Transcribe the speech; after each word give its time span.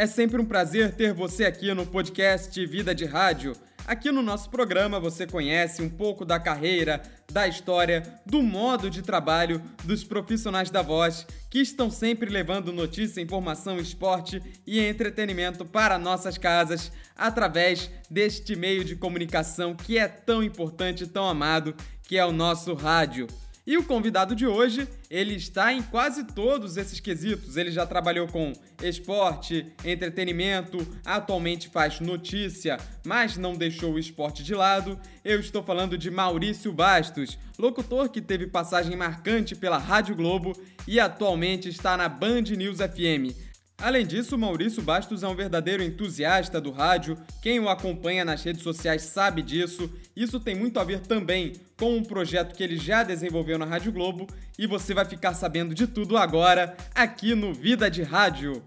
É 0.00 0.06
sempre 0.06 0.40
um 0.40 0.46
prazer 0.46 0.94
ter 0.94 1.12
você 1.12 1.44
aqui 1.44 1.74
no 1.74 1.84
podcast 1.84 2.64
Vida 2.64 2.94
de 2.94 3.04
Rádio. 3.04 3.52
Aqui 3.86 4.10
no 4.10 4.22
nosso 4.22 4.48
programa 4.48 4.98
você 4.98 5.26
conhece 5.26 5.82
um 5.82 5.90
pouco 5.90 6.24
da 6.24 6.40
carreira, 6.40 7.02
da 7.30 7.46
história, 7.46 8.02
do 8.24 8.42
modo 8.42 8.88
de 8.88 9.02
trabalho 9.02 9.62
dos 9.84 10.02
profissionais 10.02 10.70
da 10.70 10.80
voz 10.80 11.26
que 11.50 11.58
estão 11.58 11.90
sempre 11.90 12.30
levando 12.30 12.72
notícia, 12.72 13.20
informação, 13.20 13.76
esporte 13.76 14.42
e 14.66 14.80
entretenimento 14.80 15.66
para 15.66 15.98
nossas 15.98 16.38
casas 16.38 16.90
através 17.14 17.90
deste 18.10 18.56
meio 18.56 18.82
de 18.86 18.96
comunicação 18.96 19.74
que 19.74 19.98
é 19.98 20.08
tão 20.08 20.42
importante, 20.42 21.06
tão 21.06 21.28
amado, 21.28 21.74
que 22.04 22.16
é 22.16 22.24
o 22.24 22.32
nosso 22.32 22.72
rádio. 22.72 23.26
E 23.70 23.78
o 23.78 23.84
convidado 23.84 24.34
de 24.34 24.48
hoje, 24.48 24.88
ele 25.08 25.36
está 25.36 25.72
em 25.72 25.80
quase 25.80 26.24
todos 26.24 26.76
esses 26.76 26.98
quesitos. 26.98 27.56
Ele 27.56 27.70
já 27.70 27.86
trabalhou 27.86 28.26
com 28.26 28.52
esporte, 28.82 29.64
entretenimento, 29.84 30.84
atualmente 31.04 31.68
faz 31.68 32.00
notícia, 32.00 32.78
mas 33.06 33.36
não 33.36 33.54
deixou 33.54 33.92
o 33.92 33.98
esporte 34.00 34.42
de 34.42 34.56
lado. 34.56 34.98
Eu 35.24 35.38
estou 35.38 35.62
falando 35.62 35.96
de 35.96 36.10
Maurício 36.10 36.72
Bastos, 36.72 37.38
locutor 37.56 38.08
que 38.08 38.20
teve 38.20 38.48
passagem 38.48 38.96
marcante 38.96 39.54
pela 39.54 39.78
Rádio 39.78 40.16
Globo 40.16 40.52
e 40.84 40.98
atualmente 40.98 41.68
está 41.68 41.96
na 41.96 42.08
Band 42.08 42.42
News 42.56 42.78
FM. 42.78 43.50
Além 43.80 44.06
disso, 44.06 44.36
Maurício 44.36 44.82
Bastos 44.82 45.22
é 45.22 45.28
um 45.28 45.34
verdadeiro 45.34 45.82
entusiasta 45.82 46.60
do 46.60 46.70
rádio. 46.70 47.16
Quem 47.40 47.58
o 47.58 47.68
acompanha 47.68 48.26
nas 48.26 48.42
redes 48.42 48.62
sociais 48.62 49.02
sabe 49.02 49.40
disso. 49.40 49.90
Isso 50.20 50.38
tem 50.38 50.54
muito 50.54 50.78
a 50.78 50.84
ver 50.84 51.00
também 51.00 51.54
com 51.78 51.96
um 51.96 52.04
projeto 52.04 52.54
que 52.54 52.62
ele 52.62 52.76
já 52.76 53.02
desenvolveu 53.02 53.56
na 53.56 53.64
Rádio 53.64 53.90
Globo 53.90 54.26
e 54.58 54.66
você 54.66 54.92
vai 54.92 55.06
ficar 55.06 55.32
sabendo 55.32 55.74
de 55.74 55.86
tudo 55.86 56.14
agora 56.14 56.76
aqui 56.94 57.34
no 57.34 57.54
Vida 57.54 57.90
de 57.90 58.02
Rádio. 58.02 58.62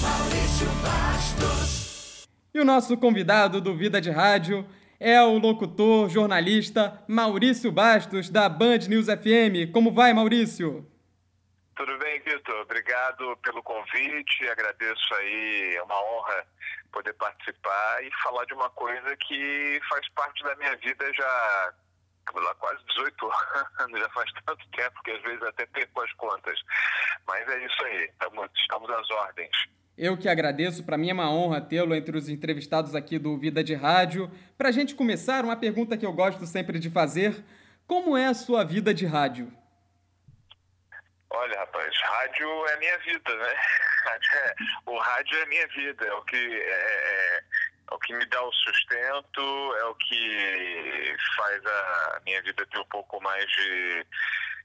Maurício 0.00 0.68
Bastos. 0.80 2.28
E 2.54 2.60
o 2.60 2.64
nosso 2.64 2.96
convidado 2.96 3.60
do 3.60 3.74
Vida 3.74 4.00
de 4.00 4.10
Rádio 4.10 4.64
é 5.00 5.20
o 5.20 5.38
locutor, 5.38 6.08
jornalista 6.08 7.02
Maurício 7.08 7.72
Bastos 7.72 8.30
da 8.30 8.48
Band 8.48 8.86
News 8.88 9.06
FM. 9.06 9.72
Como 9.72 9.90
vai, 9.90 10.14
Maurício? 10.14 10.86
Tudo 11.78 11.96
bem, 11.98 12.20
Vitor? 12.22 12.62
Obrigado 12.62 13.36
pelo 13.36 13.62
convite. 13.62 14.48
Agradeço 14.48 15.14
aí, 15.14 15.76
é 15.76 15.82
uma 15.84 15.94
honra 15.94 16.44
poder 16.90 17.12
participar 17.12 18.02
e 18.02 18.10
falar 18.20 18.44
de 18.46 18.54
uma 18.54 18.68
coisa 18.70 19.16
que 19.16 19.80
faz 19.88 20.08
parte 20.08 20.42
da 20.42 20.56
minha 20.56 20.74
vida 20.78 21.08
já 21.14 21.72
há 22.26 22.54
quase 22.56 22.84
18 22.84 23.30
anos, 23.78 23.94
já 24.02 24.08
faz 24.08 24.28
tanto 24.44 24.68
tempo 24.70 25.02
que 25.04 25.12
às 25.12 25.22
vezes 25.22 25.42
até 25.44 25.66
perco 25.66 26.00
as 26.00 26.12
contas. 26.14 26.58
Mas 27.28 27.48
é 27.48 27.64
isso 27.64 27.84
aí, 27.84 28.06
estamos, 28.06 28.50
estamos 28.56 28.90
às 28.90 29.10
ordens. 29.12 29.56
Eu 29.96 30.18
que 30.18 30.28
agradeço, 30.28 30.84
para 30.84 30.98
mim 30.98 31.10
é 31.10 31.14
uma 31.14 31.30
honra 31.30 31.60
tê-lo 31.60 31.94
entre 31.94 32.16
os 32.16 32.28
entrevistados 32.28 32.96
aqui 32.96 33.20
do 33.20 33.38
Vida 33.38 33.62
de 33.62 33.76
Rádio. 33.76 34.28
Para 34.56 34.70
a 34.70 34.72
gente 34.72 34.96
começar, 34.96 35.44
uma 35.44 35.56
pergunta 35.56 35.96
que 35.96 36.04
eu 36.04 36.12
gosto 36.12 36.44
sempre 36.44 36.80
de 36.80 36.90
fazer: 36.90 37.44
como 37.86 38.16
é 38.16 38.26
a 38.26 38.34
sua 38.34 38.64
vida 38.64 38.92
de 38.92 39.06
rádio? 39.06 39.52
Olha, 41.30 41.58
rapaz, 41.58 41.94
rádio 42.00 42.66
é 42.68 42.76
minha 42.78 42.98
vida, 42.98 43.36
né? 43.36 43.54
o 44.86 44.98
rádio 44.98 45.38
é 45.38 45.46
minha 45.46 45.66
vida, 45.68 46.06
é 46.06 46.12
o 46.14 46.22
que 46.22 46.36
é, 46.36 46.70
é, 46.70 47.36
é, 47.36 47.44
o 47.90 47.98
que 47.98 48.14
me 48.14 48.24
dá 48.26 48.42
o 48.42 48.52
sustento, 48.52 49.76
é 49.76 49.84
o 49.84 49.94
que 49.94 51.16
faz 51.36 51.66
a 51.66 52.20
minha 52.24 52.42
vida 52.42 52.66
ter 52.66 52.78
um 52.78 52.84
pouco 52.86 53.20
mais 53.22 53.44
de 53.46 54.06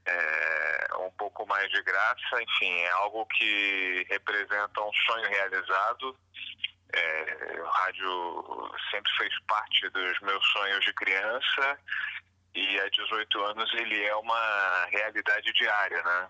é, 0.06 0.86
um 1.00 1.10
pouco 1.12 1.46
mais 1.46 1.70
de 1.70 1.82
graça, 1.82 2.42
enfim, 2.42 2.80
é 2.80 2.90
algo 2.90 3.26
que 3.26 4.06
representa 4.10 4.80
um 4.80 4.92
sonho 4.92 5.28
realizado. 5.28 6.18
É, 6.92 7.60
o 7.60 7.66
rádio 7.66 8.72
sempre 8.90 9.10
fez 9.18 9.34
parte 9.48 9.88
dos 9.90 10.20
meus 10.20 10.46
sonhos 10.52 10.84
de 10.84 10.92
criança 10.94 11.78
e 12.54 12.80
há 12.80 12.88
18 12.88 13.44
anos 13.44 13.74
ele 13.74 14.04
é 14.04 14.14
uma 14.14 14.86
realidade 14.86 15.52
diária, 15.52 16.02
né? 16.02 16.28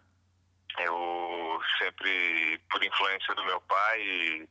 Eu 0.79 1.61
sempre, 1.79 2.59
por 2.71 2.83
influência 2.83 3.35
do 3.35 3.45
meu 3.45 3.61
pai, 3.63 4.49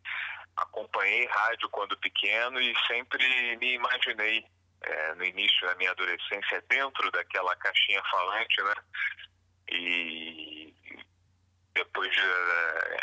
acompanhei 0.57 1.28
rádio 1.28 1.69
quando 1.69 1.97
pequeno 1.97 2.59
e 2.59 2.73
sempre 2.88 3.57
me 3.57 3.73
imaginei 3.73 4.45
é, 4.84 5.16
no 5.16 5.25
início 5.25 5.67
da 5.67 5.75
minha 5.75 5.91
adolescência 5.91 6.63
dentro 6.69 7.11
daquela 7.11 7.56
caixinha 7.57 8.01
falante, 8.09 8.61
né? 8.63 8.73
E 9.69 10.73
depois, 11.73 12.16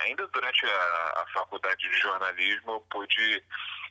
ainda 0.05 0.27
durante 0.29 0.65
a, 0.67 1.23
a 1.23 1.27
faculdade 1.35 1.91
de 1.91 1.99
jornalismo, 1.99 2.73
eu 2.73 2.81
pude 2.83 3.45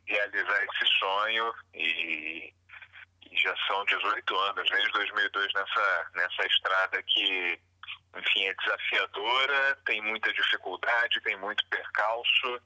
realizar 0.05 0.63
esse 0.63 0.85
sonho 0.99 1.53
e, 1.73 2.53
e 3.29 3.37
já 3.37 3.55
são 3.67 3.83
18 3.85 4.35
anos, 4.35 4.69
desde 4.69 4.91
2002 4.91 5.53
nessa, 5.53 6.11
nessa 6.15 6.47
estrada 6.47 7.03
que 7.03 7.59
enfim, 8.15 8.47
é 8.47 8.53
desafiadora, 8.53 9.75
tem 9.85 10.01
muita 10.01 10.33
dificuldade, 10.33 11.21
tem 11.21 11.37
muito 11.37 11.63
percalço, 11.67 12.61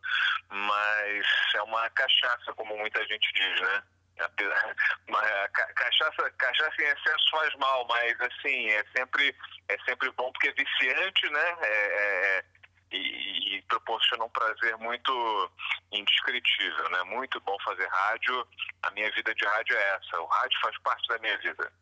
mas 0.49 1.25
é 1.55 1.61
uma 1.63 1.89
cachaça, 1.91 2.53
como 2.53 2.77
muita 2.77 3.05
gente 3.07 3.31
diz, 3.33 3.61
né? 3.61 3.83
cachaça, 5.75 6.31
cachaça 6.37 6.81
em 6.81 6.85
excesso 6.85 7.29
faz 7.31 7.55
mal, 7.55 7.85
mas 7.87 8.15
assim, 8.21 8.69
é 8.69 8.83
sempre, 8.95 9.35
é 9.69 9.77
sempre 9.85 10.11
bom 10.11 10.31
porque 10.31 10.49
é 10.49 10.53
viciante, 10.53 11.29
né? 11.29 11.57
É, 11.61 11.67
é, 11.67 12.37
é 12.37 12.45
e, 12.93 13.57
e, 13.57 13.61
proporciona 13.63 14.23
um 14.23 14.29
prazer 14.29 14.77
muito 14.77 15.51
indescritível, 15.91 16.89
né? 16.91 17.03
Muito 17.03 17.39
bom 17.41 17.57
fazer 17.65 17.87
rádio. 17.87 18.47
A 18.83 18.91
minha 18.91 19.09
vida 19.11 19.33
de 19.33 19.45
rádio 19.45 19.75
é 19.75 19.95
essa. 19.95 20.21
O 20.21 20.25
rádio 20.27 20.59
faz 20.61 20.77
parte 20.79 21.07
da 21.07 21.17
minha 21.17 21.37
vida. 21.39 21.73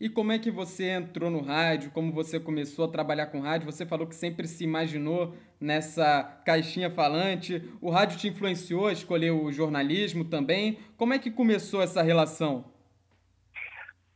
E 0.00 0.08
como 0.08 0.32
é 0.32 0.38
que 0.38 0.50
você 0.50 0.88
entrou 0.88 1.28
no 1.28 1.42
rádio? 1.42 1.90
Como 1.90 2.10
você 2.10 2.40
começou 2.40 2.86
a 2.86 2.90
trabalhar 2.90 3.26
com 3.26 3.40
rádio? 3.40 3.70
Você 3.70 3.84
falou 3.84 4.06
que 4.06 4.14
sempre 4.14 4.48
se 4.48 4.64
imaginou 4.64 5.36
nessa 5.60 6.40
caixinha 6.46 6.90
falante. 6.90 7.62
O 7.82 7.90
rádio 7.90 8.18
te 8.18 8.26
influenciou 8.26 8.86
a 8.86 8.92
escolher 8.92 9.32
o 9.32 9.52
jornalismo 9.52 10.24
também? 10.24 10.82
Como 10.96 11.12
é 11.12 11.18
que 11.18 11.30
começou 11.30 11.82
essa 11.82 12.00
relação? 12.00 12.72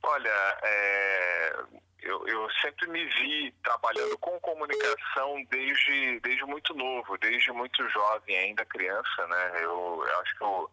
Olha, 0.03 0.59
é, 0.63 1.57
eu, 2.03 2.27
eu, 2.29 2.49
sempre 2.63 2.89
me 2.89 3.05
vi 3.05 3.53
trabalhando 3.63 4.17
com 4.19 4.41
comunicação 4.41 5.45
desde, 5.51 6.21
desde 6.21 6.45
muito 6.47 6.73
novo, 6.73 7.19
desde 7.19 7.53
muito 7.53 7.87
jovem, 7.91 8.39
ainda 8.39 8.65
criança, 8.65 9.27
né? 9.27 9.51
Eu, 9.63 10.03
eu 10.07 10.21
acho 10.21 10.39
que 10.39 10.45
o, 10.45 10.71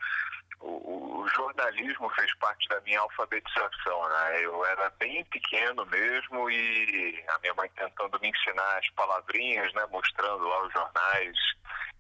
o, 0.62 1.21
jornalismo 1.62 2.10
fez 2.10 2.34
parte 2.36 2.68
da 2.70 2.82
minha 2.82 3.00
alfabetização, 3.00 4.10
né? 4.10 4.44
Eu 4.44 4.66
era 4.66 4.90
bem 5.00 5.24
pequeno 5.26 5.86
mesmo 5.86 6.50
e 6.50 7.24
a 7.30 7.40
minha 7.40 7.54
mãe 7.54 7.70
tentando 7.76 8.20
me 8.20 8.30
ensinar 8.30 8.78
as 8.78 8.90
palavrinhas, 8.92 9.72
né? 9.74 9.86
Mostrando 9.92 10.48
lá 10.48 10.66
os 10.66 10.74
jornais 10.74 11.38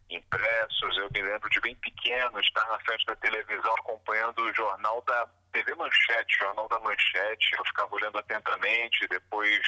impressos. 0.09 0.97
Eu 0.97 1.09
me 1.13 1.21
lembro 1.21 1.49
de 1.49 1.61
bem 1.61 1.75
pequeno 1.75 2.39
estar 2.39 2.67
na 2.67 2.79
frente 2.79 3.05
da 3.05 3.15
televisão 3.15 3.73
acompanhando 3.75 4.39
o 4.39 4.53
jornal 4.53 5.01
da 5.07 5.27
TV 5.53 5.75
Manchete, 5.75 6.39
Jornal 6.39 6.67
da 6.67 6.79
Manchete. 6.79 7.55
Eu 7.57 7.65
ficava 7.65 7.95
olhando 7.95 8.17
atentamente. 8.17 9.07
Depois, 9.07 9.61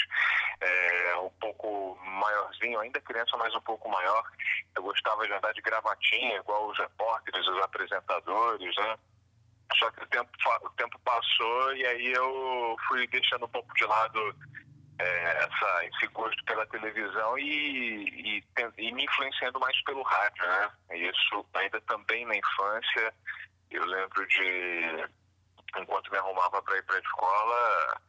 é, 0.59 1.15
um 1.17 1.29
pouco 1.39 1.97
maiorzinho, 2.03 2.79
ainda 2.79 2.99
criança, 3.01 3.37
mas 3.37 3.53
um 3.55 3.61
pouco 3.61 3.89
maior, 3.89 4.23
eu 4.75 4.83
gostava 4.83 5.25
de 5.27 5.33
andar 5.33 5.53
de 5.53 5.61
gravatinha, 5.61 6.37
igual 6.37 6.67
os 6.67 6.77
repórteres, 6.77 7.47
os 7.47 7.61
apresentadores, 7.61 8.75
né? 8.75 8.97
Só 9.77 9.89
que 9.91 10.03
o 10.03 10.07
tempo, 10.07 10.29
o 10.61 10.69
tempo 10.71 10.99
passou 10.99 11.75
e 11.75 11.85
aí 11.85 12.13
eu 12.13 12.75
fui 12.87 13.07
deixando 13.07 13.45
um 13.45 13.49
pouco 13.49 13.73
de 13.75 13.85
lado 13.85 14.35
é, 14.99 15.43
essa, 15.43 15.85
esse 15.85 16.07
gosto 16.07 16.43
pela 16.45 16.65
televisão 16.67 17.37
e, 17.37 18.37
e, 18.37 18.43
e, 18.77 18.91
me 18.91 19.03
influenciando 19.03 19.59
mais 19.59 19.81
pelo 19.83 20.03
rádio, 20.03 20.45
né? 20.45 20.71
Isso 20.95 21.45
ainda 21.53 21.81
também 21.81 22.25
na 22.25 22.35
infância. 22.35 23.13
Eu 23.71 23.85
lembro 23.85 24.27
de, 24.27 25.09
enquanto 25.79 26.11
me 26.11 26.17
arrumava 26.17 26.61
para 26.61 26.77
ir 26.77 26.83
para 26.83 26.95
a 26.97 26.99
escola, 26.99 28.01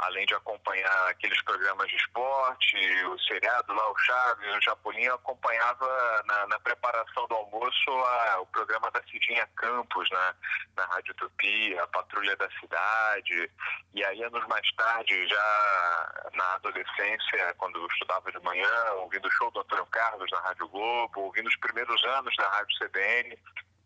além 0.00 0.24
de 0.26 0.34
acompanhar 0.34 1.08
aqueles 1.08 1.40
programas 1.42 1.88
de 1.88 1.96
esporte, 1.96 2.76
o 3.04 3.18
seriado 3.20 3.72
lá, 3.72 3.90
o 3.90 3.98
Chaves, 3.98 4.56
o 4.56 4.62
Chapolin, 4.62 5.02
eu 5.02 5.14
acompanhava 5.14 6.22
na, 6.26 6.46
na 6.46 6.60
preparação 6.60 7.26
do 7.28 7.34
almoço 7.34 7.90
a, 7.90 8.40
o 8.40 8.46
programa 8.46 8.90
da 8.90 9.02
Cidinha 9.04 9.46
Campos 9.56 10.08
na, 10.10 10.34
na 10.76 10.84
Rádio 10.86 11.14
Tupi, 11.14 11.78
a 11.78 11.86
Patrulha 11.88 12.34
da 12.36 12.48
Cidade, 12.52 13.50
e 13.94 14.04
aí 14.04 14.22
anos 14.22 14.46
mais 14.46 14.70
tarde, 14.72 15.26
já 15.26 16.30
na 16.34 16.54
adolescência, 16.54 17.54
quando 17.58 17.78
eu 17.78 17.86
estudava 17.86 18.32
de 18.32 18.40
manhã, 18.40 18.92
ouvindo 18.96 19.28
o 19.28 19.32
show 19.32 19.50
do 19.50 19.60
Antônio 19.60 19.86
Carlos 19.86 20.30
na 20.30 20.40
Rádio 20.40 20.68
Globo, 20.68 21.20
ouvindo 21.20 21.48
os 21.48 21.56
primeiros 21.56 22.02
anos 22.04 22.34
da 22.36 22.48
Rádio 22.48 22.78
CBN, 22.78 23.38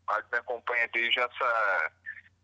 a 0.08 0.22
me 0.30 0.38
acompanha 0.38 0.88
desde 0.92 1.18
essa 1.18 1.92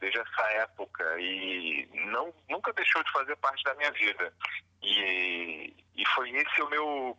desde 0.00 0.18
essa 0.18 0.42
época 0.52 1.04
e 1.18 1.88
não 2.06 2.32
nunca 2.48 2.72
deixou 2.72 3.02
de 3.04 3.12
fazer 3.12 3.36
parte 3.36 3.62
da 3.64 3.74
minha 3.74 3.90
vida 3.92 4.32
e, 4.82 5.74
e 5.94 6.06
foi 6.14 6.30
esse 6.30 6.62
o 6.62 6.68
meu 6.68 7.18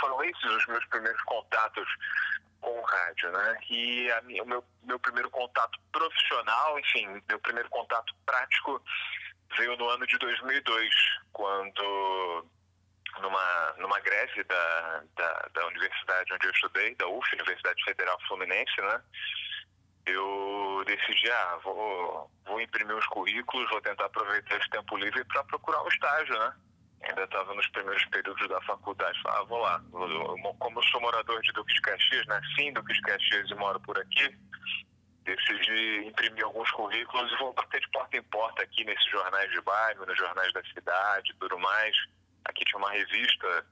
foram 0.00 0.24
esses 0.24 0.44
os 0.44 0.66
meus 0.66 0.84
primeiros 0.86 1.22
contatos 1.22 1.88
com 2.60 2.78
o 2.78 2.82
rádio 2.82 3.30
né? 3.30 3.58
E 3.70 4.10
a, 4.10 4.20
o 4.42 4.46
meu, 4.46 4.64
meu 4.82 4.98
primeiro 4.98 5.30
contato 5.30 5.78
profissional, 5.92 6.78
enfim, 6.78 7.22
meu 7.28 7.38
primeiro 7.38 7.68
contato 7.70 8.14
prático 8.24 8.82
veio 9.56 9.76
no 9.76 9.88
ano 9.88 10.06
de 10.06 10.18
2002, 10.18 10.94
quando 11.32 12.46
numa, 13.20 13.74
numa 13.78 14.00
greve 14.00 14.44
da, 14.44 15.02
da, 15.14 15.48
da 15.54 15.66
universidade 15.68 16.32
onde 16.32 16.46
eu 16.46 16.50
estudei, 16.50 16.94
da 16.96 17.06
UF, 17.06 17.34
Universidade 17.34 17.82
Federal 17.84 18.18
Fluminense, 18.26 18.80
né? 18.80 19.00
Eu 20.06 20.84
decidi, 20.86 21.30
ah, 21.30 21.58
vou, 21.64 22.30
vou 22.46 22.60
imprimir 22.60 22.96
os 22.96 23.06
currículos, 23.06 23.68
vou 23.70 23.80
tentar 23.80 24.06
aproveitar 24.06 24.56
esse 24.56 24.70
tempo 24.70 24.96
livre 24.96 25.24
para 25.24 25.42
procurar 25.44 25.82
um 25.82 25.88
estágio, 25.88 26.38
né? 26.38 26.54
Ainda 27.02 27.24
estava 27.24 27.54
nos 27.54 27.66
primeiros 27.68 28.04
períodos 28.06 28.48
da 28.48 28.60
faculdade, 28.62 29.20
falava, 29.22 29.42
ah, 29.42 29.44
vou 29.44 29.58
lá. 29.58 29.82
Como 30.58 30.78
eu 30.78 30.82
sou 30.84 31.00
morador 31.00 31.40
de 31.42 31.52
Duque 31.52 31.74
de 31.74 31.80
Caxias, 31.82 32.26
nasci 32.26 32.62
em 32.62 32.72
Duque 32.72 32.92
de 32.92 33.02
Caxias 33.02 33.50
e 33.50 33.54
moro 33.54 33.80
por 33.80 33.98
aqui, 33.98 34.34
decidi 35.24 36.06
imprimir 36.06 36.44
alguns 36.44 36.70
currículos 36.70 37.30
e 37.32 37.36
vou 37.36 37.52
bater 37.52 37.80
de 37.80 37.88
porta 37.90 38.16
em 38.16 38.22
porta 38.22 38.62
aqui 38.62 38.84
nesses 38.84 39.10
jornais 39.10 39.50
de 39.50 39.60
bairro, 39.60 40.06
nos 40.06 40.16
jornais 40.16 40.52
da 40.52 40.62
cidade 40.64 41.32
e 41.32 41.34
tudo 41.34 41.58
mais. 41.58 41.96
Aqui 42.48 42.64
tinha 42.64 42.78
uma 42.78 42.90
revista, 42.90 43.66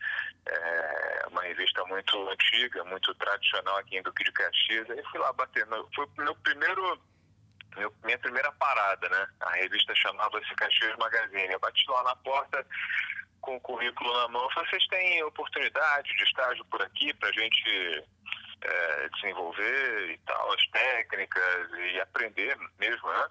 é, 0.47 1.27
uma 1.31 1.43
revista 1.43 1.85
muito 1.87 2.31
antiga, 2.31 2.85
muito 2.85 3.15
tradicional 3.15 3.77
aqui 3.79 3.97
em 3.97 4.03
Duque 4.03 4.25
de 4.25 4.33
Caxias. 4.33 4.91
Aí 4.91 5.03
fui 5.11 5.21
lá 5.21 5.33
bater. 5.33 5.67
Foi 5.95 6.07
meu 6.19 6.35
primeiro, 6.37 7.01
meu, 7.77 7.95
minha 8.05 8.19
primeira 8.19 8.51
parada, 8.53 9.09
né? 9.09 9.27
A 9.41 9.51
revista 9.53 9.95
chamava-se 9.95 10.55
Caxias 10.55 10.97
Magazine. 10.97 11.53
Eu 11.53 11.61
bati 11.61 11.85
lá 11.89 12.03
na 12.05 12.17
porta 12.17 12.67
com 13.41 13.57
o 13.57 13.61
currículo 13.61 14.13
na 14.13 14.29
mão. 14.29 14.51
Falei, 14.51 14.71
vocês 14.71 14.87
têm 14.89 15.23
oportunidade 15.25 16.17
de 16.17 16.25
estágio 16.25 16.65
por 16.67 16.83
aqui 16.83 17.13
para 17.15 17.29
a 17.29 17.33
gente 17.33 18.05
é, 18.63 19.09
desenvolver 19.11 20.11
e 20.11 20.19
tal, 20.27 20.53
as 20.53 20.67
técnicas 20.69 21.71
e 21.73 22.01
aprender 22.01 22.57
mesmo, 22.79 23.09
né? 23.09 23.29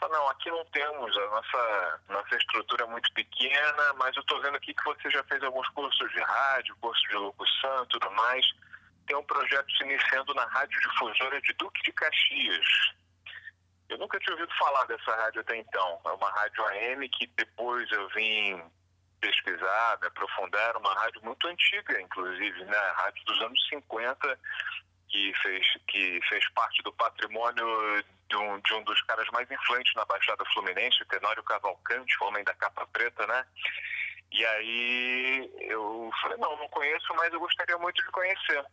Falei, 0.00 0.16
não, 0.16 0.28
aqui 0.30 0.50
não 0.50 0.64
temos, 0.66 1.14
a 1.14 1.26
nossa, 1.26 2.00
nossa 2.08 2.34
estrutura 2.34 2.84
é 2.84 2.86
muito 2.86 3.12
pequena, 3.12 3.92
mas 3.98 4.16
eu 4.16 4.22
estou 4.22 4.40
vendo 4.40 4.56
aqui 4.56 4.72
que 4.72 4.84
você 4.84 5.10
já 5.10 5.22
fez 5.24 5.42
alguns 5.42 5.68
cursos 5.68 6.10
de 6.10 6.20
rádio, 6.20 6.74
curso 6.80 7.06
de 7.08 7.16
locução 7.16 7.86
tudo 7.86 8.10
mais. 8.12 8.46
Tem 9.06 9.14
um 9.14 9.24
projeto 9.24 9.70
se 9.76 9.84
iniciando 9.84 10.32
na 10.32 10.46
Rádio 10.46 10.80
Difusora 10.80 11.38
de 11.42 11.52
Duque 11.52 11.82
de 11.82 11.92
Caxias. 11.92 12.66
Eu 13.90 13.98
nunca 13.98 14.18
tinha 14.20 14.32
ouvido 14.32 14.52
falar 14.56 14.84
dessa 14.86 15.14
rádio 15.16 15.42
até 15.42 15.56
então. 15.56 16.00
É 16.06 16.10
uma 16.12 16.30
rádio 16.30 16.64
AM 16.66 17.06
que 17.08 17.26
depois 17.36 17.90
eu 17.90 18.08
vim 18.10 18.62
pesquisar, 19.20 19.98
me 20.00 20.06
aprofundar, 20.06 20.70
era 20.70 20.78
uma 20.78 20.94
rádio 20.94 21.20
muito 21.22 21.46
antiga, 21.46 22.00
inclusive, 22.00 22.64
né? 22.64 22.76
A 22.76 22.92
rádio 23.02 23.22
dos 23.26 23.40
anos 23.42 23.68
50, 23.68 24.38
que 25.08 25.34
fez, 25.42 25.66
que 25.88 26.20
fez 26.28 26.48
parte 26.52 26.82
do 26.84 26.92
patrimônio 26.94 28.02
de 28.30 28.36
um, 28.36 28.60
de 28.60 28.74
um 28.74 28.82
dos 28.84 29.02
caras 29.02 29.28
mais 29.32 29.50
influentes 29.50 29.92
na 29.94 30.04
Baixada 30.04 30.44
Fluminense, 30.54 31.02
o 31.02 31.06
Tenório 31.06 31.42
Cavalcante, 31.42 32.22
homem 32.22 32.44
da 32.44 32.54
capa 32.54 32.86
preta, 32.86 33.26
né? 33.26 33.44
E 34.32 34.46
aí 34.46 35.52
eu 35.62 36.10
falei, 36.22 36.38
não, 36.38 36.56
não 36.56 36.68
conheço, 36.68 37.12
mas 37.16 37.32
eu 37.32 37.40
gostaria 37.40 37.76
muito 37.76 38.02
de 38.02 38.10
conhecer. 38.12 38.64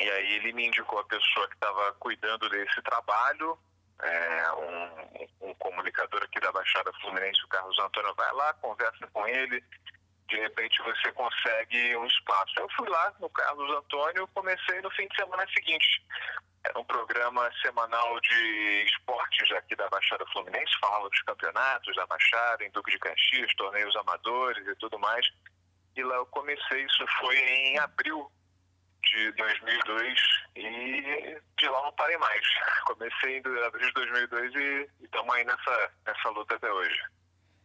E 0.00 0.10
aí 0.10 0.32
ele 0.34 0.52
me 0.52 0.66
indicou 0.66 0.98
a 0.98 1.04
pessoa 1.04 1.46
que 1.48 1.54
estava 1.54 1.92
cuidando 1.94 2.48
desse 2.48 2.82
trabalho, 2.82 3.56
é, 4.02 4.52
um, 4.52 5.48
um, 5.48 5.54
comunicador 5.54 6.24
aqui 6.24 6.40
da 6.40 6.50
Baixada 6.50 6.92
Fluminense, 6.94 7.44
o 7.44 7.48
Carlos 7.48 7.78
Antônio, 7.78 8.12
vai 8.16 8.32
lá, 8.32 8.52
conversa 8.54 9.06
com 9.12 9.26
ele, 9.28 9.62
de 10.34 10.40
repente 10.40 10.82
você 10.82 11.12
consegue 11.12 11.96
um 11.96 12.06
espaço. 12.06 12.54
Eu 12.58 12.68
fui 12.70 12.88
lá 12.88 13.14
no 13.20 13.30
Carlos 13.30 13.70
Antônio, 13.78 14.28
comecei 14.34 14.80
no 14.80 14.90
fim 14.90 15.06
de 15.06 15.14
semana 15.14 15.46
seguinte. 15.54 16.04
Era 16.64 16.78
um 16.78 16.84
programa 16.84 17.50
semanal 17.62 18.18
de 18.20 18.84
esportes 18.84 19.52
aqui 19.52 19.76
da 19.76 19.88
Baixada 19.88 20.26
Fluminense, 20.32 20.78
falava 20.80 21.08
dos 21.08 21.22
campeonatos 21.22 21.94
da 21.94 22.06
Baixada, 22.06 22.64
em 22.64 22.70
Duque 22.70 22.90
de 22.90 22.98
Caxias, 22.98 23.54
torneios 23.54 23.94
amadores 23.96 24.66
e 24.66 24.74
tudo 24.76 24.98
mais. 24.98 25.24
E 25.94 26.02
lá 26.02 26.16
eu 26.16 26.26
comecei, 26.26 26.84
isso 26.84 27.04
foi 27.20 27.36
em 27.36 27.78
abril 27.78 28.28
de 29.04 29.30
2002 29.32 30.20
e 30.56 31.40
de 31.58 31.68
lá 31.68 31.82
não 31.82 31.92
parei 31.92 32.16
mais. 32.16 32.44
Comecei 32.86 33.36
em 33.36 33.64
abril 33.64 33.86
de 33.86 33.92
2002 33.92 34.54
e 34.54 34.90
estamos 35.02 35.34
aí 35.34 35.44
nessa, 35.44 35.92
nessa 36.06 36.30
luta 36.30 36.56
até 36.56 36.72
hoje. 36.72 36.98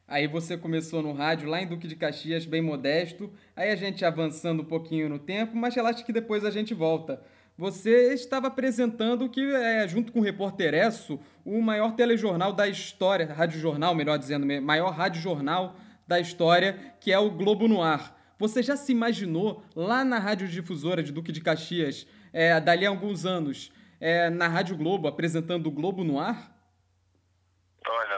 Aí 0.09 0.25
você 0.25 0.57
começou 0.57 1.03
no 1.03 1.13
rádio 1.13 1.47
lá 1.47 1.61
em 1.61 1.67
Duque 1.67 1.88
de 1.88 1.95
Caxias, 1.95 2.44
bem 2.44 2.63
modesto. 2.63 3.31
Aí 3.56 3.69
a 3.69 3.75
gente 3.75 4.03
avançando 4.03 4.63
um 4.63 4.65
pouquinho 4.65 5.07
no 5.07 5.19
tempo, 5.19 5.56
mas 5.56 5.75
relaxa 5.75 6.03
que 6.03 6.11
depois 6.11 6.44
a 6.44 6.50
gente 6.50 6.73
volta. 6.73 7.21
Você 7.56 8.11
estava 8.11 8.47
apresentando 8.47 9.29
que, 9.29 9.39
é, 9.39 9.88
junto 9.88 10.11
com 10.11 10.19
o 10.19 10.23
Repórter 10.23 10.73
Esso, 10.73 11.19
o 11.45 11.61
maior 11.61 11.91
telejornal 11.91 12.53
da 12.53 12.67
história, 12.67 13.31
rádio 13.31 13.59
jornal, 13.59 13.94
melhor 13.94 14.17
dizendo, 14.17 14.47
maior 14.63 14.89
rádio 14.89 15.21
jornal 15.21 15.75
da 16.07 16.19
história, 16.19 16.75
que 17.00 17.12
é 17.12 17.19
o 17.19 17.29
Globo 17.29 17.67
no 17.67 17.83
Ar. 17.83 18.19
Você 18.39 18.63
já 18.63 18.75
se 18.75 18.91
imaginou 18.91 19.63
lá 19.75 20.03
na 20.03 20.17
Rádio 20.17 20.47
Difusora 20.47 21.03
de 21.03 21.12
Duque 21.12 21.31
de 21.31 21.39
Caxias, 21.39 22.07
é, 22.33 22.59
dali 22.59 22.83
a 22.83 22.89
alguns 22.89 23.27
anos, 23.27 23.71
é, 24.01 24.27
na 24.31 24.47
Rádio 24.47 24.75
Globo, 24.75 25.07
apresentando 25.07 25.67
o 25.67 25.71
Globo 25.71 26.03
no 26.03 26.19
ar? 26.19 26.58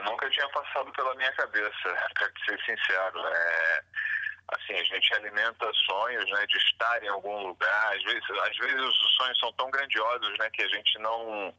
Nunca 0.04 0.28
tinha 0.30 0.48
passado 0.48 0.90
pela 0.92 1.14
minha 1.14 1.32
cabeça, 1.32 1.96
para 2.14 2.30
ser 2.44 2.60
sincero. 2.64 3.26
É, 3.26 3.82
assim, 4.48 4.74
a 4.74 4.84
gente 4.84 5.14
alimenta 5.14 5.70
sonhos, 5.86 6.30
né, 6.30 6.46
de 6.46 6.56
estar 6.56 7.02
em 7.02 7.08
algum 7.08 7.46
lugar. 7.48 7.96
Às 7.96 8.02
vezes, 8.02 8.30
às 8.30 8.56
vezes 8.56 8.80
os 8.80 9.16
sonhos 9.16 9.38
são 9.38 9.52
tão 9.54 9.70
grandiosos, 9.70 10.38
né, 10.38 10.50
que 10.50 10.62
a 10.62 10.68
gente 10.68 10.98
não 10.98 11.54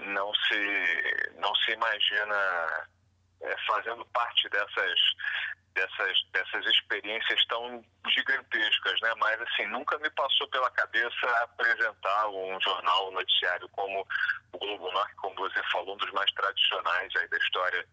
não 0.00 0.32
se 0.34 1.32
não 1.38 1.54
se 1.56 1.72
imagina 1.72 2.88
é, 3.42 3.56
fazendo 3.66 4.04
parte 4.06 4.48
dessas 4.48 5.00
dessas, 5.78 6.24
dessas 6.32 6.66
experiências 6.66 7.44
tão 7.46 7.84
gigantescas, 8.08 9.00
né? 9.00 9.12
Mas 9.18 9.40
assim, 9.40 9.66
nunca 9.66 9.96
me 9.98 10.10
passou 10.10 10.48
pela 10.48 10.70
cabeça 10.72 11.26
apresentar 11.42 12.28
um 12.28 12.60
jornal, 12.60 13.08
um 13.08 13.12
noticiário 13.12 13.68
como 13.70 14.06
o 14.52 14.58
Globo 14.58 14.90
Norte, 14.90 15.14
como 15.16 15.36
você 15.36 15.62
falou, 15.70 15.94
um 15.94 15.98
dos 15.98 16.10
mais 16.12 16.30
tradicionais 16.32 17.14
aí 17.16 17.28
da 17.28 17.36
história 17.36 17.86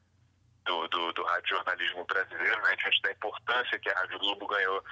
do, 0.65 0.88
do, 0.88 1.13
do 1.13 1.24
radiojornalismo 1.24 2.06
brasileiro, 2.06 2.62
né? 2.63 2.75
Diante 2.75 3.01
da 3.01 3.12
importância 3.12 3.80
que 3.80 3.89
a 3.89 4.00
Rádio 4.00 4.19
Globo 4.19 4.47
ganhou 4.47 4.83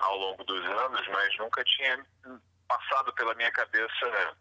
ao 0.00 0.16
longo 0.16 0.44
dos 0.44 0.64
anos, 0.64 1.06
mas 1.08 1.38
nunca 1.38 1.62
tinha 1.64 2.04
passado 2.66 3.12
pela 3.14 3.34
minha 3.34 3.52
cabeça 3.52 4.36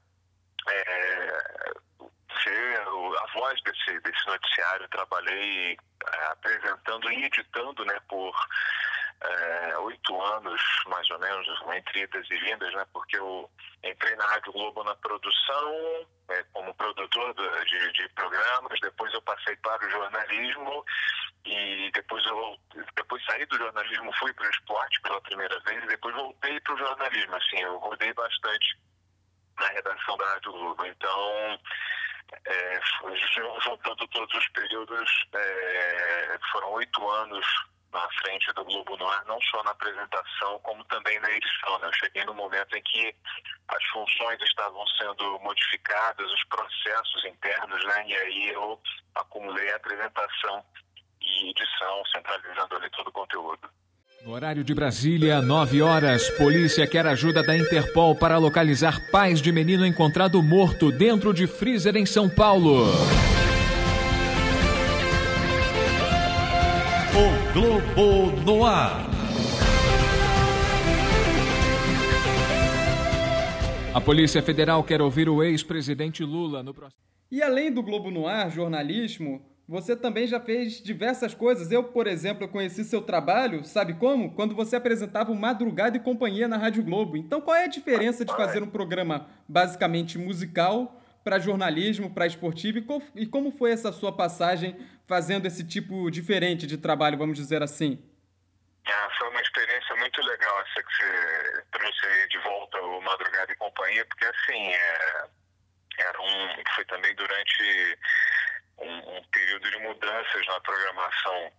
é, 0.68 1.74
ser 2.44 2.80
a 2.80 3.34
voz 3.34 3.62
desse, 3.64 4.00
desse 4.00 4.28
noticiário. 4.28 4.88
Trabalhei 4.90 5.74
é, 5.74 6.26
apresentando 6.28 7.12
e 7.12 7.26
editando 7.26 7.86
né, 7.86 8.00
por 8.08 8.34
é, 9.24 9.78
oito 9.80 10.22
anos, 10.22 10.62
mais 10.88 11.10
ou 11.12 11.20
menos, 11.20 11.48
entre 11.76 12.02
idas 12.02 12.26
e 12.30 12.38
vindas, 12.38 12.74
né, 12.74 12.86
porque 12.92 13.18
eu 13.18 13.50
entrei 13.84 14.16
na 14.16 14.26
Rádio 14.26 14.52
Globo 14.52 14.84
na 14.84 14.96
produção, 14.96 16.08
é, 16.30 16.44
como 16.54 16.74
produtor 16.74 17.34
de, 17.66 17.92
de, 17.92 18.10
programas, 18.10 18.80
depois 18.82 19.14
eu 19.14 19.22
passei 19.22 19.56
para 19.58 19.86
o 19.86 19.90
jornalismo 19.90 20.86
e 21.46 21.92
depois 21.94 22.26
eu 22.26 22.58
depois 22.96 23.24
saí 23.26 23.46
do 23.46 23.58
jornalismo, 23.58 24.12
fui 24.18 24.34
para 24.34 24.48
o 24.48 24.50
esporte 24.50 25.02
pela 25.02 25.22
primeira 25.22 25.60
vez 25.62 25.84
e 25.84 25.88
depois 25.88 26.16
voltei 26.16 26.60
para 26.62 26.74
o 26.74 26.78
jornalismo. 26.78 27.36
Assim, 27.36 27.60
eu 27.60 27.78
rodei 27.78 28.14
bastante 28.14 28.78
na 29.60 29.68
redação 29.68 30.18
da 30.18 30.26
Rádio 30.34 30.52
Globo. 30.52 30.86
Então, 30.86 31.60
é, 32.46 32.80
juntando 33.64 34.08
todos 34.08 34.36
os 34.36 34.48
períodos, 34.50 35.10
é, 35.34 36.40
foram 36.52 36.72
oito 36.74 37.10
anos 37.10 37.46
na 37.92 38.08
frente 38.22 38.52
do 38.54 38.64
Globo 38.64 38.98
Noir, 38.98 39.24
não 39.26 39.40
só 39.42 39.64
na 39.64 39.72
apresentação, 39.72 40.60
como 40.60 40.84
também 40.86 41.20
na 41.20 41.30
edição. 41.30 41.80
Né? 41.80 41.88
Eu 41.88 41.94
cheguei 41.94 42.24
no 42.24 42.34
momento 42.34 42.76
em 42.76 42.82
que 42.84 43.14
as 43.68 43.84
funções 43.86 44.42
estavam 44.42 44.86
sendo 44.88 45.40
modificadas, 45.40 46.32
os 46.32 46.44
processos 46.46 47.26
internos, 47.26 47.84
né? 47.86 48.08
e 48.08 48.16
aí 48.16 48.50
eu 48.50 48.82
acumulei 49.16 49.72
a 49.72 49.76
apresentação 49.76 50.66
e 51.22 51.50
edição, 51.50 52.06
centralizando 52.06 52.76
ali 52.76 52.90
todo 52.92 53.10
o 53.10 53.12
conteúdo. 53.12 53.70
No 54.24 54.34
horário 54.34 54.64
de 54.64 54.72
Brasília, 54.72 55.42
9 55.42 55.82
horas, 55.82 56.30
polícia 56.32 56.86
quer 56.86 57.08
ajuda 57.08 57.42
da 57.42 57.58
Interpol 57.58 58.14
para 58.14 58.38
localizar 58.38 59.10
pais 59.10 59.42
de 59.42 59.52
menino 59.52 59.84
encontrado 59.84 60.44
morto 60.44 60.92
dentro 60.92 61.34
de 61.34 61.48
freezer 61.48 61.96
em 61.98 62.06
São 62.06 62.30
Paulo. 62.30 62.86
O 67.18 67.54
Globo 67.54 68.42
no 68.46 68.64
ar. 68.64 69.10
A 73.92 74.00
Polícia 74.00 74.44
Federal 74.44 74.84
quer 74.84 75.02
ouvir 75.02 75.28
o 75.30 75.42
ex-presidente 75.42 76.24
Lula 76.24 76.62
no 76.62 76.76
próximo. 76.76 77.02
E 77.32 77.42
além 77.42 77.72
do 77.72 77.82
Globo 77.82 78.12
no 78.12 78.28
ar, 78.28 78.52
jornalismo, 78.52 79.42
você 79.68 79.96
também 79.96 80.28
já 80.28 80.40
fez 80.40 80.82
diversas 80.82 81.34
coisas. 81.34 81.72
Eu, 81.72 81.84
por 81.84 82.08
exemplo, 82.08 82.48
conheci 82.48 82.84
seu 82.84 83.02
trabalho, 83.02 83.64
sabe 83.64 83.94
como? 83.94 84.34
Quando 84.36 84.56
você 84.56 84.76
apresentava 84.76 85.32
o 85.32 85.36
Madrugada 85.36 85.98
e 85.98 86.00
Companhia 86.00 86.48
na 86.48 86.58
Rádio 86.58 86.84
Globo. 86.84 87.16
Então, 87.16 87.40
qual 87.40 87.56
é 87.56 87.66
a 87.66 87.68
diferença 87.68 88.26
de 88.26 88.36
fazer 88.36 88.62
um 88.62 88.70
programa 88.70 89.30
basicamente 89.48 90.18
musical 90.18 91.02
para 91.24 91.40
jornalismo, 91.40 92.14
para 92.14 92.28
esportivo? 92.28 92.80
E 93.16 93.26
como 93.26 93.52
foi 93.52 93.72
essa 93.72 93.92
sua 93.92 94.12
passagem 94.12 94.76
fazendo 95.08 95.46
esse 95.46 95.64
tipo 95.64 96.10
diferente 96.10 96.68
de 96.68 96.78
trabalho, 96.78 97.18
vamos 97.18 97.38
dizer 97.38 97.62
assim? 97.62 98.02
Ah, 98.88 99.10
foi 99.18 99.30
uma 99.30 99.42
experiência 99.42 99.96
muito 99.96 100.22
legal 100.22 100.62
essa 100.62 100.84
que 100.84 100.94
você 100.96 101.64
trouxe 101.72 102.28
de 102.30 102.38
volta 102.40 102.82
o 102.82 103.02
Madrugada 103.02 103.52
e 103.52 103.56
Companhia, 103.56 104.06
porque 104.06 104.26
assim, 104.26 104.68
é, 104.74 105.26
era 106.00 106.22
um, 106.22 106.64
foi 106.76 106.86
também 106.86 107.14
durante 107.16 107.98
um, 108.82 109.18
um 109.18 109.24
período 109.32 109.70
de 109.70 109.78
mudanças 109.80 110.48
na 110.48 110.60
programação 110.62 111.52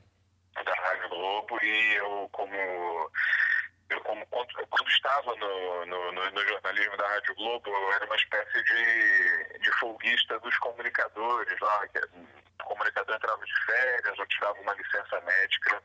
da 0.65 0.75
Rádio 0.75 1.09
Globo 1.09 1.59
e 1.65 1.95
eu 1.95 2.29
como 2.33 2.55
eu 2.55 4.01
como 4.03 4.27
quando 4.27 4.89
estava 4.89 5.35
no, 5.37 5.87
no, 5.87 6.13
no, 6.13 6.49
jornalismo 6.49 6.97
da 6.97 7.09
Rádio 7.09 7.35
Globo 7.37 7.71
eu 7.71 7.93
era 7.93 8.05
uma 8.05 8.17
espécie 8.17 8.63
de, 8.63 9.59
de 9.59 9.79
folguista 9.79 10.39
dos 10.41 10.57
comunicadores 10.59 11.61
lá 11.61 11.89
que 11.89 11.99
o 11.99 12.65
comunicador 12.65 13.17
entrava 13.17 13.45
de 13.45 13.65
férias 13.65 14.19
ou 14.19 14.27
tirava 14.27 14.61
uma 14.61 14.75
licença 14.75 15.21
médica 15.23 15.83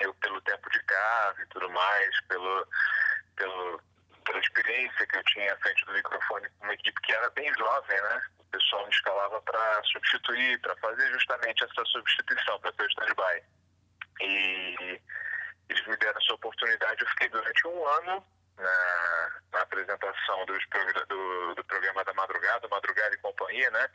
eu 0.00 0.12
pelo 0.14 0.40
tempo 0.42 0.70
de 0.70 0.82
casa 0.82 1.42
e 1.42 1.46
tudo 1.46 1.70
mais 1.70 2.20
pelo 2.28 2.66
pelo 3.36 3.80
pela 4.24 4.40
experiência 4.40 5.06
que 5.06 5.16
eu 5.16 5.24
tinha 5.24 5.54
à 5.54 5.58
frente 5.58 5.84
do 5.86 5.92
microfone 5.92 6.48
com 6.58 6.64
uma 6.64 6.74
equipe 6.74 7.00
que 7.00 7.12
era 7.12 7.30
bem 7.30 7.52
jovem 7.54 8.02
né 8.02 8.22
o 8.46 8.50
pessoal 8.50 8.84
me 8.84 8.90
escalava 8.90 9.40
para 9.42 9.82
substituir, 9.84 10.60
para 10.60 10.76
fazer 10.76 11.10
justamente 11.12 11.64
essa 11.64 11.84
substituição, 11.84 12.58
para 12.60 12.72
ser 12.72 12.82
o 12.82 12.88
stand-by. 12.88 13.42
E 14.20 15.00
eles 15.68 15.86
me 15.86 15.96
deram 15.96 16.18
essa 16.20 16.34
oportunidade, 16.34 17.02
eu 17.02 17.08
fiquei 17.10 17.28
durante 17.28 17.66
um 17.66 17.86
ano 17.86 18.24
na, 18.56 19.30
na 19.52 19.60
apresentação 19.60 20.46
dos, 20.46 20.62
do, 21.08 21.54
do 21.54 21.64
programa 21.64 22.04
da 22.04 22.14
madrugada, 22.14 22.68
Madrugada 22.68 23.14
e 23.14 23.18
Companhia, 23.18 23.70
né? 23.70 23.88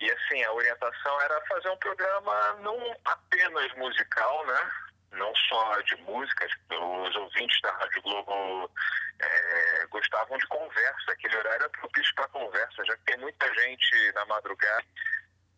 E 0.00 0.10
assim, 0.10 0.42
a 0.44 0.52
orientação 0.52 1.20
era 1.22 1.40
fazer 1.46 1.70
um 1.70 1.76
programa 1.78 2.52
não 2.60 2.96
apenas 3.04 3.72
musical, 3.76 4.46
né? 4.46 4.70
Não 5.12 5.34
só 5.48 5.80
de 5.82 5.96
músicas, 6.02 6.50
os 6.70 7.16
ouvintes 7.16 7.60
da 7.62 7.72
Rádio 7.72 8.02
Globo 8.02 8.70
é, 9.20 9.75
gostavam 9.96 10.36
de 10.36 10.46
conversa, 10.48 11.12
aquele 11.12 11.36
horário 11.36 11.62
era 11.62 11.68
propício 11.70 12.14
para 12.14 12.28
conversa, 12.28 12.84
já 12.84 12.96
que 12.96 13.04
tem 13.04 13.16
muita 13.18 13.46
gente 13.54 14.12
na 14.12 14.26
madrugada 14.26 14.84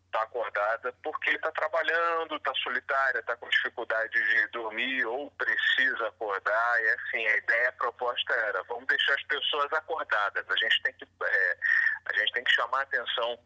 está 0.09 0.23
acordada 0.23 0.91
porque 1.03 1.29
está 1.29 1.51
trabalhando, 1.51 2.35
está 2.35 2.53
solitária, 2.55 3.19
está 3.19 3.35
com 3.37 3.47
dificuldade 3.47 4.11
de 4.11 4.47
dormir 4.47 5.05
ou 5.05 5.29
precisa 5.31 6.07
acordar. 6.07 6.81
E 6.81 6.89
assim, 6.89 7.27
a 7.27 7.37
ideia, 7.37 7.69
a 7.69 7.73
proposta 7.73 8.33
era, 8.33 8.63
vamos 8.63 8.87
deixar 8.87 9.13
as 9.13 9.23
pessoas 9.23 9.71
acordadas. 9.71 10.45
A 10.49 10.55
gente 10.55 10.81
tem 10.81 10.93
que, 10.93 11.07
é, 11.23 11.57
a 12.05 12.17
gente 12.17 12.33
tem 12.33 12.43
que 12.43 12.51
chamar 12.51 12.79
a 12.79 12.83
atenção 12.83 13.39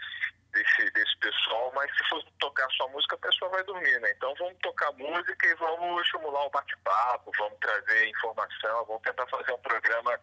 desse, 0.54 0.92
desse 0.92 1.18
pessoal, 1.18 1.72
mas 1.76 1.92
se 1.98 2.10
for 2.10 2.24
tocar 2.40 2.70
só 2.72 2.88
música, 2.88 3.16
a 3.16 3.28
pessoa 3.28 3.52
vai 3.52 3.64
dormir, 3.64 4.00
né? 4.00 4.12
Então 4.12 4.34
vamos 4.36 4.58
tocar 4.62 4.92
música 4.94 5.48
e 5.48 5.56
vamos 5.56 6.02
estimular 6.04 6.46
o 6.46 6.50
bate-papo, 6.50 7.32
vamos 7.38 7.60
trazer 7.60 8.08
informação, 8.08 8.86
vamos 8.86 9.02
tentar 9.02 9.28
fazer 9.28 9.52
um 9.52 9.62
programa 9.62 10.18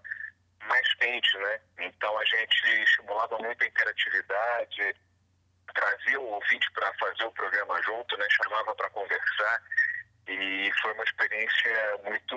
mais 0.66 0.94
quente, 0.94 1.38
né? 1.38 1.60
Então 1.78 2.18
a 2.18 2.24
gente 2.24 2.82
estimulava 2.82 3.38
muito 3.38 3.62
a 3.62 3.66
interatividade, 3.66 4.96
trazia 5.74 6.20
o 6.20 6.26
ouvinte 6.26 6.70
para 6.72 6.92
fazer 6.94 7.24
o 7.24 7.32
programa 7.32 7.80
junto, 7.82 8.16
né? 8.16 8.26
Chamava 8.30 8.74
para 8.74 8.90
conversar 8.90 9.62
e 10.28 10.70
foi 10.82 10.92
uma 10.92 11.04
experiência 11.04 11.98
muito 12.04 12.36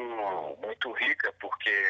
muito 0.61 0.91
rica 0.93 1.33
porque 1.39 1.85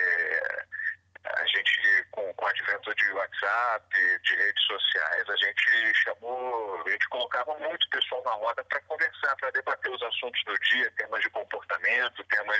a 1.25 1.45
gente, 1.45 2.05
com, 2.11 2.33
com 2.33 2.45
o 2.45 2.47
advento 2.47 2.93
de 2.95 3.11
WhatsApp, 3.11 4.19
de 4.23 4.35
redes 4.35 4.63
sociais, 4.65 5.29
a 5.29 5.35
gente 5.37 5.93
chamou, 6.03 6.83
a 6.85 6.89
gente 6.89 7.07
colocava 7.07 7.57
muito 7.59 7.89
pessoal 7.89 8.21
na 8.23 8.31
roda 8.31 8.63
para 8.65 8.81
conversar, 8.81 9.35
para 9.37 9.51
debater 9.51 9.91
os 9.91 10.01
assuntos 10.01 10.43
do 10.43 10.57
dia, 10.59 10.91
temas 10.91 11.21
de 11.21 11.29
comportamento, 11.29 12.23
temas 12.25 12.59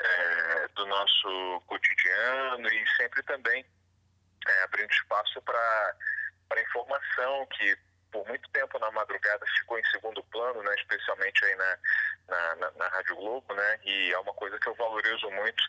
é, 0.00 0.68
do 0.74 0.86
nosso 0.86 1.62
cotidiano 1.66 2.68
e 2.68 2.88
sempre 2.96 3.22
também 3.24 3.64
é, 4.46 4.62
abrindo 4.62 4.90
espaço 4.90 5.40
para 5.42 6.62
informação 6.62 7.46
que 7.46 7.76
por 8.10 8.26
muito 8.26 8.48
tempo 8.50 8.78
na 8.78 8.90
madrugada 8.90 9.44
ficou 9.58 9.78
em 9.78 9.84
segundo 9.84 10.22
plano, 10.24 10.62
né, 10.62 10.74
especialmente 10.78 11.44
aí 11.44 11.54
na, 11.54 11.78
na, 12.28 12.54
na, 12.56 12.70
na 12.72 12.88
Rádio 12.88 13.16
Globo, 13.16 13.54
né, 13.54 13.78
e 13.84 14.12
é 14.12 14.18
uma 14.18 14.34
coisa 14.34 14.58
que 14.58 14.68
eu 14.68 14.74
valorizo 14.74 15.30
muito 15.30 15.62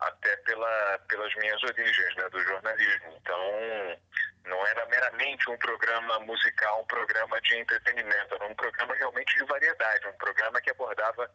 até 0.00 0.36
pela, 0.38 0.98
pelas 1.08 1.34
minhas 1.36 1.62
origens 1.62 2.16
né, 2.16 2.28
do 2.28 2.40
jornalismo. 2.40 3.16
Então, 3.20 3.98
não 4.44 4.66
era 4.66 4.86
meramente 4.86 5.50
um 5.50 5.56
programa 5.58 6.20
musical, 6.20 6.82
um 6.82 6.86
programa 6.86 7.40
de 7.40 7.56
entretenimento, 7.56 8.34
era 8.34 8.46
um 8.46 8.54
programa 8.54 8.94
realmente 8.94 9.36
de 9.36 9.44
variedade, 9.44 10.08
um 10.08 10.18
programa 10.18 10.60
que 10.60 10.70
abordava 10.70 11.30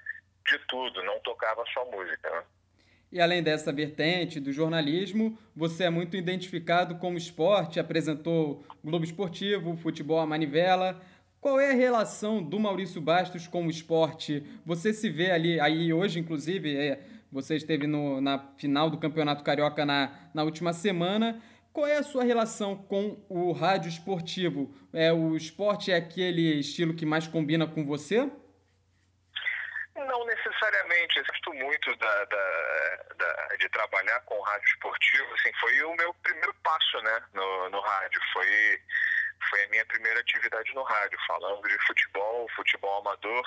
de 0.46 0.60
tudo, 0.68 1.04
não 1.04 1.20
tocava 1.20 1.64
só 1.74 1.86
música. 1.92 2.30
Né? 2.30 2.44
E 3.12 3.22
além 3.22 3.44
dessa 3.44 3.72
vertente 3.72 4.40
do 4.40 4.52
jornalismo, 4.52 5.38
você 5.56 5.84
é 5.84 5.90
muito 5.90 6.18
identificado 6.18 6.96
com 6.96 7.14
o 7.14 7.18
esporte, 7.18 7.80
apresentou 7.80 8.66
Globo 8.84 9.06
Esportivo, 9.06 9.78
Futebol 9.78 10.20
à 10.20 10.26
Manivela. 10.26 11.00
Qual 11.40 11.60
é 11.60 11.72
a 11.72 11.76
relação 11.76 12.42
do 12.42 12.60
Maurício 12.60 13.00
Bastos 13.00 13.48
com 13.48 13.68
o 13.68 13.70
esporte? 13.70 14.44
Você 14.66 14.92
se 14.94 15.10
vê 15.10 15.30
ali, 15.30 15.60
aí 15.60 15.94
hoje, 15.94 16.20
inclusive, 16.20 16.76
é, 16.76 17.06
você 17.32 17.56
esteve 17.56 17.86
no, 17.86 18.20
na 18.20 18.40
final 18.58 18.90
do 18.90 18.98
Campeonato 18.98 19.44
Carioca 19.44 19.86
na, 19.86 20.30
na 20.34 20.44
última 20.44 20.74
semana. 20.74 21.40
Qual 21.72 21.86
é 21.86 21.98
a 21.98 22.04
sua 22.04 22.24
relação 22.24 22.76
com 22.76 23.18
o 23.30 23.52
rádio 23.52 23.90
esportivo? 23.90 24.74
É, 24.92 25.14
o 25.14 25.36
esporte 25.36 25.92
é 25.92 25.96
aquele 25.96 26.60
estilo 26.60 26.94
que 26.94 27.06
mais 27.06 27.28
combina 27.28 27.68
com 27.68 27.86
você? 27.86 28.30
Não 30.14 30.26
necessariamente. 30.26 31.18
Eu 31.18 31.26
gosto 31.26 31.54
muito 31.56 31.96
da, 31.96 32.26
da, 32.26 33.04
da, 33.18 33.56
de 33.60 33.68
trabalhar 33.70 34.20
com 34.22 34.40
rádio 34.42 34.68
esportivo. 34.68 35.34
Assim, 35.34 35.52
foi 35.60 35.82
o 35.82 35.96
meu 35.96 36.14
primeiro 36.22 36.54
passo 36.64 37.02
né, 37.02 37.20
no, 37.34 37.70
no 37.72 37.80
rádio. 37.80 38.22
Foi, 38.32 38.80
foi 39.50 39.64
a 39.64 39.70
minha 39.70 39.86
primeira 39.88 40.20
atividade 40.20 40.72
no 40.76 40.84
rádio, 40.84 41.18
falando 41.26 41.68
de 41.68 41.86
futebol, 41.88 42.48
futebol 42.56 43.00
amador 43.00 43.44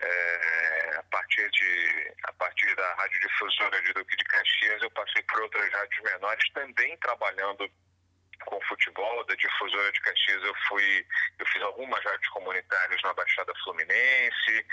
é, 0.00 0.96
a, 0.98 1.02
partir 1.04 1.48
de, 1.50 2.12
a 2.24 2.32
partir 2.32 2.74
da 2.74 2.94
radiodifusora 2.94 3.80
de 3.82 3.92
Duque 3.92 4.16
de 4.16 4.24
Caxias, 4.24 4.82
eu 4.82 4.90
passei 4.90 5.22
por 5.22 5.42
outras 5.42 5.70
rádios 5.72 6.02
menores, 6.02 6.52
também 6.52 6.96
trabalhando 6.98 7.70
com 8.46 8.60
futebol 8.62 9.24
da 9.24 9.34
difusora 9.34 9.92
de 9.92 10.00
Caxias 10.00 10.42
eu 10.42 10.54
fui 10.68 11.06
eu 11.38 11.46
fiz 11.46 11.62
algumas 11.62 12.02
rádios 12.04 12.28
comunitárias 12.28 13.02
na 13.02 13.12
Baixada 13.14 13.52
Fluminense 13.64 14.66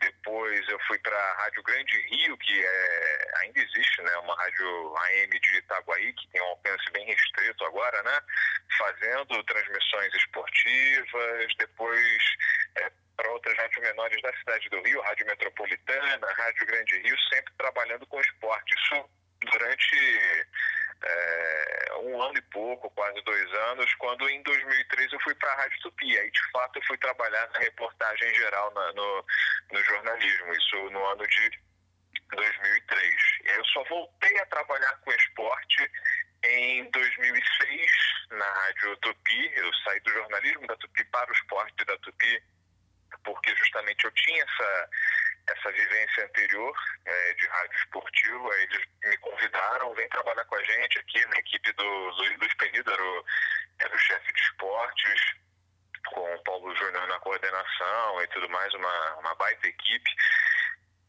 depois 0.00 0.68
eu 0.68 0.78
fui 0.86 0.98
para 0.98 1.16
a 1.16 1.34
Rádio 1.44 1.62
Grande 1.62 1.98
Rio 2.08 2.36
que 2.38 2.64
é, 2.64 3.30
ainda 3.42 3.60
existe 3.60 4.02
né 4.02 4.16
uma 4.18 4.34
rádio 4.36 4.96
AM 4.96 5.40
de 5.40 5.56
Itaguaí 5.58 6.12
que 6.14 6.28
tem 6.28 6.42
um 6.42 6.46
alcance 6.46 6.90
bem 6.92 7.06
restrito 7.06 7.64
agora 7.64 8.02
né 8.02 8.20
fazendo 8.78 9.42
transmissões 9.44 10.14
esportivas 10.14 11.54
depois 11.58 12.22
é, 12.76 12.90
para 13.16 13.30
outras 13.30 13.56
rádios 13.56 13.82
menores 13.82 14.20
da 14.22 14.32
cidade 14.38 14.68
do 14.70 14.82
Rio, 14.82 15.00
Rádio 15.02 15.26
Metropolitana, 15.26 16.26
Rádio 16.36 16.66
Grande 16.66 16.98
Rio, 17.02 17.16
sempre 17.32 17.52
trabalhando 17.56 18.06
com 18.06 18.20
esporte. 18.20 18.74
Isso 18.74 19.04
durante 19.50 20.46
é, 21.04 21.94
um 22.02 22.22
ano 22.22 22.36
e 22.36 22.42
pouco, 22.42 22.90
quase 22.90 23.20
dois 23.22 23.54
anos, 23.70 23.92
quando 23.94 24.28
em 24.28 24.42
2003 24.42 25.12
eu 25.12 25.20
fui 25.20 25.34
para 25.34 25.52
a 25.52 25.56
Rádio 25.56 25.80
Tupi. 25.80 26.18
Aí, 26.18 26.30
de 26.30 26.50
fato, 26.50 26.78
eu 26.78 26.82
fui 26.84 26.98
trabalhar 26.98 27.48
na 27.52 27.58
reportagem 27.58 28.34
geral 28.34 28.72
na, 28.74 28.92
no, 28.92 29.24
no 29.72 29.84
jornalismo, 29.84 30.52
isso 30.52 30.76
no 30.90 31.04
ano 31.06 31.26
de 31.26 31.60
2003. 32.34 33.14
E 33.44 33.50
aí 33.50 33.56
eu 33.56 33.64
só 33.66 33.84
voltei 33.84 34.38
a 34.38 34.46
trabalhar 34.46 34.94
com 35.04 35.12
esporte 35.12 35.90
em 36.44 36.90
2006 36.90 37.90
na 38.30 38.46
Rádio 38.46 38.96
Tupi. 38.98 39.52
Eu 39.56 39.72
saí 39.84 40.00
do 40.00 40.10
jornalismo 40.10 40.66
da 40.66 40.76
Tupi 40.76 41.04
para 41.06 41.30
o 41.30 41.34
esporte 41.34 41.84
da 41.84 41.96
Tupi 41.98 42.42
porque 43.24 43.54
justamente 43.56 44.04
eu 44.04 44.10
tinha 44.12 44.42
essa, 44.42 44.90
essa 45.48 45.72
vivência 45.72 46.24
anterior 46.24 46.76
é, 47.04 47.34
de 47.34 47.46
rádio 47.46 47.78
esportivo, 47.78 48.50
aí 48.52 48.62
eles 48.62 48.88
me 49.04 49.16
convidaram, 49.18 49.94
vem 49.94 50.08
trabalhar 50.08 50.44
com 50.44 50.56
a 50.56 50.62
gente 50.62 50.98
aqui 50.98 51.24
na 51.26 51.36
equipe 51.36 51.72
do 51.72 51.84
Luiz, 51.84 52.38
Luiz 52.38 52.54
Penido, 52.54 52.92
era 52.92 53.02
o, 53.02 53.24
era 53.80 53.94
o 53.94 53.98
chefe 53.98 54.32
de 54.32 54.40
esportes, 54.40 55.34
com 56.06 56.34
o 56.34 56.42
Paulo 56.44 56.74
Júnior 56.76 57.06
na 57.08 57.18
coordenação 57.20 58.22
e 58.22 58.26
tudo 58.28 58.48
mais, 58.50 58.72
uma, 58.74 59.14
uma 59.16 59.34
baita 59.34 59.66
equipe. 59.66 60.10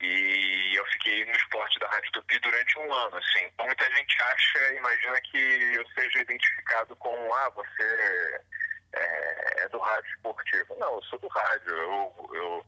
E 0.01 0.73
eu 0.75 0.85
fiquei 0.87 1.23
no 1.25 1.31
esporte 1.31 1.79
da 1.79 1.87
Rádio 1.87 2.11
Tupi 2.11 2.37
durante 2.39 2.77
um 2.79 2.93
ano, 2.93 3.17
assim. 3.17 3.49
Muita 3.57 3.89
gente 3.95 4.21
acha, 4.21 4.73
imagina 4.73 5.21
que 5.21 5.37
eu 5.37 5.87
seja 5.89 6.19
identificado 6.19 6.95
com, 6.97 7.33
ah, 7.33 7.49
você 7.51 8.41
é, 8.93 9.63
é, 9.63 9.69
do 9.69 9.79
rádio 9.79 10.09
esportivo. 10.11 10.75
Não, 10.77 10.95
eu 10.95 11.03
sou 11.03 11.19
do 11.19 11.27
rádio. 11.27 11.69
Eu, 11.69 12.29
eu, 12.33 12.65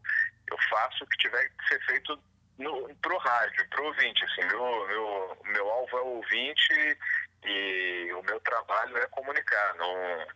eu 0.49 0.57
faço 0.69 1.03
o 1.03 1.07
que 1.07 1.17
tiver 1.17 1.49
que 1.49 1.67
ser 1.67 1.85
feito 1.85 2.19
no, 2.57 2.95
pro 2.97 3.17
rádio, 3.17 3.67
pro 3.69 3.85
ouvinte. 3.85 4.23
Assim, 4.25 4.45
meu, 4.45 4.87
meu, 4.87 5.37
meu 5.45 5.69
alvo 5.69 5.97
é 5.97 6.01
o 6.01 6.15
ouvinte 6.17 6.97
e 7.43 8.13
o 8.13 8.23
meu 8.23 8.39
trabalho 8.41 8.97
é 8.97 9.07
comunicar. 9.07 9.75
Não, 9.75 10.27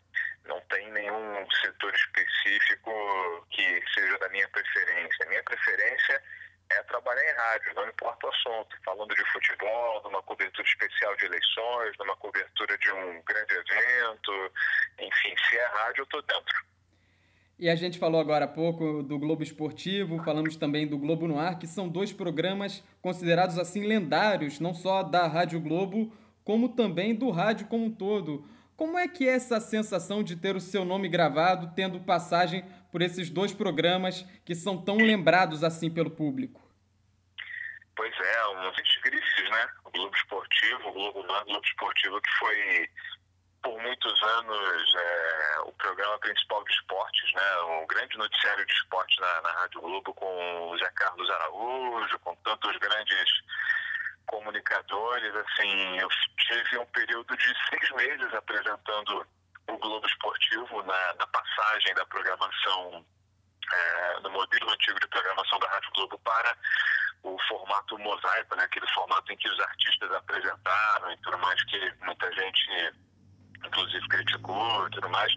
não 0.46 0.62
tem 0.62 0.92
nenhum 0.92 1.50
setor 1.62 1.94
específico 1.94 3.48
que 3.52 3.84
seja 3.94 4.18
da 4.20 4.30
minha 4.30 4.48
preferência. 4.50 5.26
Minha 5.28 5.44
preferência 5.44 6.22
é 6.72 6.84
trabalhar 6.84 7.24
em 7.24 7.36
rádio, 7.36 7.74
não 7.76 7.88
importa 7.88 8.28
o 8.28 8.30
assunto. 8.30 8.78
Falando 8.84 9.16
de 9.16 9.32
futebol, 9.32 10.02
numa 10.04 10.22
cobertura 10.24 10.68
especial 10.68 11.16
de 11.16 11.26
eleições, 11.26 11.98
numa 11.98 12.16
cobertura 12.18 12.78
de 12.78 12.92
um 12.92 13.22
grande 13.24 13.54
evento, 13.54 14.54
enfim, 15.00 15.36
se 15.48 15.58
é 15.58 15.66
rádio, 15.66 16.02
eu 16.02 16.04
estou 16.04 16.22
dentro. 16.24 16.66
E 17.60 17.70
a 17.70 17.76
gente 17.76 18.00
falou 18.00 18.22
agora 18.22 18.46
há 18.46 18.48
pouco 18.48 19.04
do 19.04 19.20
Globo 19.20 19.44
Esportivo, 19.44 20.24
falamos 20.24 20.56
também 20.56 20.88
do 20.88 20.98
Globo 20.98 21.28
no 21.28 21.38
Ar, 21.38 21.60
que 21.60 21.68
são 21.68 21.90
dois 21.90 22.14
programas 22.14 22.82
considerados 23.02 23.60
assim 23.60 23.86
lendários, 23.86 24.62
não 24.62 24.74
só 24.74 25.04
da 25.04 25.28
Rádio 25.28 25.60
Globo, 25.60 26.10
como 26.46 26.70
também 26.70 27.14
do 27.14 27.30
rádio 27.30 27.68
como 27.68 27.84
um 27.84 27.92
todo. 27.92 28.48
Como 28.78 28.98
é 28.98 29.10
que 29.10 29.28
é 29.28 29.34
essa 29.34 29.60
sensação 29.60 30.24
de 30.24 30.38
ter 30.38 30.56
o 30.56 30.62
seu 30.62 30.86
nome 30.86 31.10
gravado, 31.10 31.74
tendo 31.76 32.00
passagem 32.00 32.64
por 32.94 33.02
esses 33.02 33.30
dois 33.30 33.54
programas 33.54 34.26
que 34.46 34.56
são 34.56 34.82
tão 34.82 34.96
lembrados 34.96 35.62
assim 35.62 35.92
pelo 35.92 36.10
público? 36.10 36.62
Pois 37.94 38.14
é, 38.18 38.48
um 38.48 38.72
grifes, 39.04 39.50
né? 39.52 39.68
O 39.84 39.92
Globo 39.92 40.16
Esportivo, 40.16 40.88
o 40.88 40.94
Globo 40.94 41.28
Mar, 41.28 41.44
Globo 41.44 41.66
Esportivo, 41.66 42.22
que 42.22 42.30
foi 42.40 42.90
por 43.62 43.80
muitos 43.82 44.24
anos 44.24 44.96
é, 44.96 45.60
o 45.66 45.72
programa 45.74 46.18
principal 46.20 46.64
de 46.64 46.72
esportes, 46.72 47.34
né? 47.34 47.62
Um 47.82 47.88
grande 47.88 48.18
noticiário 48.18 48.66
de 48.66 48.74
esportes 48.74 49.18
na, 49.20 49.42
na 49.42 49.52
Rádio 49.52 49.82
Globo 49.82 50.14
com 50.14 50.70
o 50.70 50.78
Zé 50.78 50.90
Carlos 50.96 51.30
Araújo, 51.30 52.20
com 52.20 52.36
tantos 52.38 52.78
grandes 52.78 53.30
comunicadores, 54.30 55.36
assim, 55.36 56.00
eu 56.00 56.08
tive 56.38 56.78
um 56.78 56.86
período 56.88 57.36
de 57.36 57.54
seis 57.70 57.92
meses 57.92 58.34
apresentando 58.34 59.26
o 59.68 59.78
Globo 59.78 60.06
Esportivo 60.06 60.84
na, 60.84 61.14
na 61.16 61.28
passagem 61.28 61.94
da 61.96 62.06
programação, 62.06 63.06
é, 63.72 64.20
no 64.22 64.30
modelo 64.30 64.72
antigo 64.72 65.00
de 65.00 65.08
programação 65.08 65.60
da 65.60 65.68
Rádio 65.70 65.92
Globo 65.96 66.20
para 66.20 66.56
o 67.24 67.38
formato 67.48 67.98
mosaico, 67.98 68.56
né, 68.56 68.64
aquele 68.64 68.88
formato 68.94 69.32
em 69.32 69.38
que 69.38 69.50
os 69.50 69.60
artistas 69.60 70.12
apresentaram 70.12 71.12
e 71.12 71.18
tudo 71.18 71.38
mais, 71.40 71.62
que 71.66 71.94
muita 72.02 72.32
gente, 72.32 72.94
inclusive, 73.66 74.08
criticou 74.08 74.88
e 74.88 74.92
tudo 74.92 75.10
mais. 75.10 75.34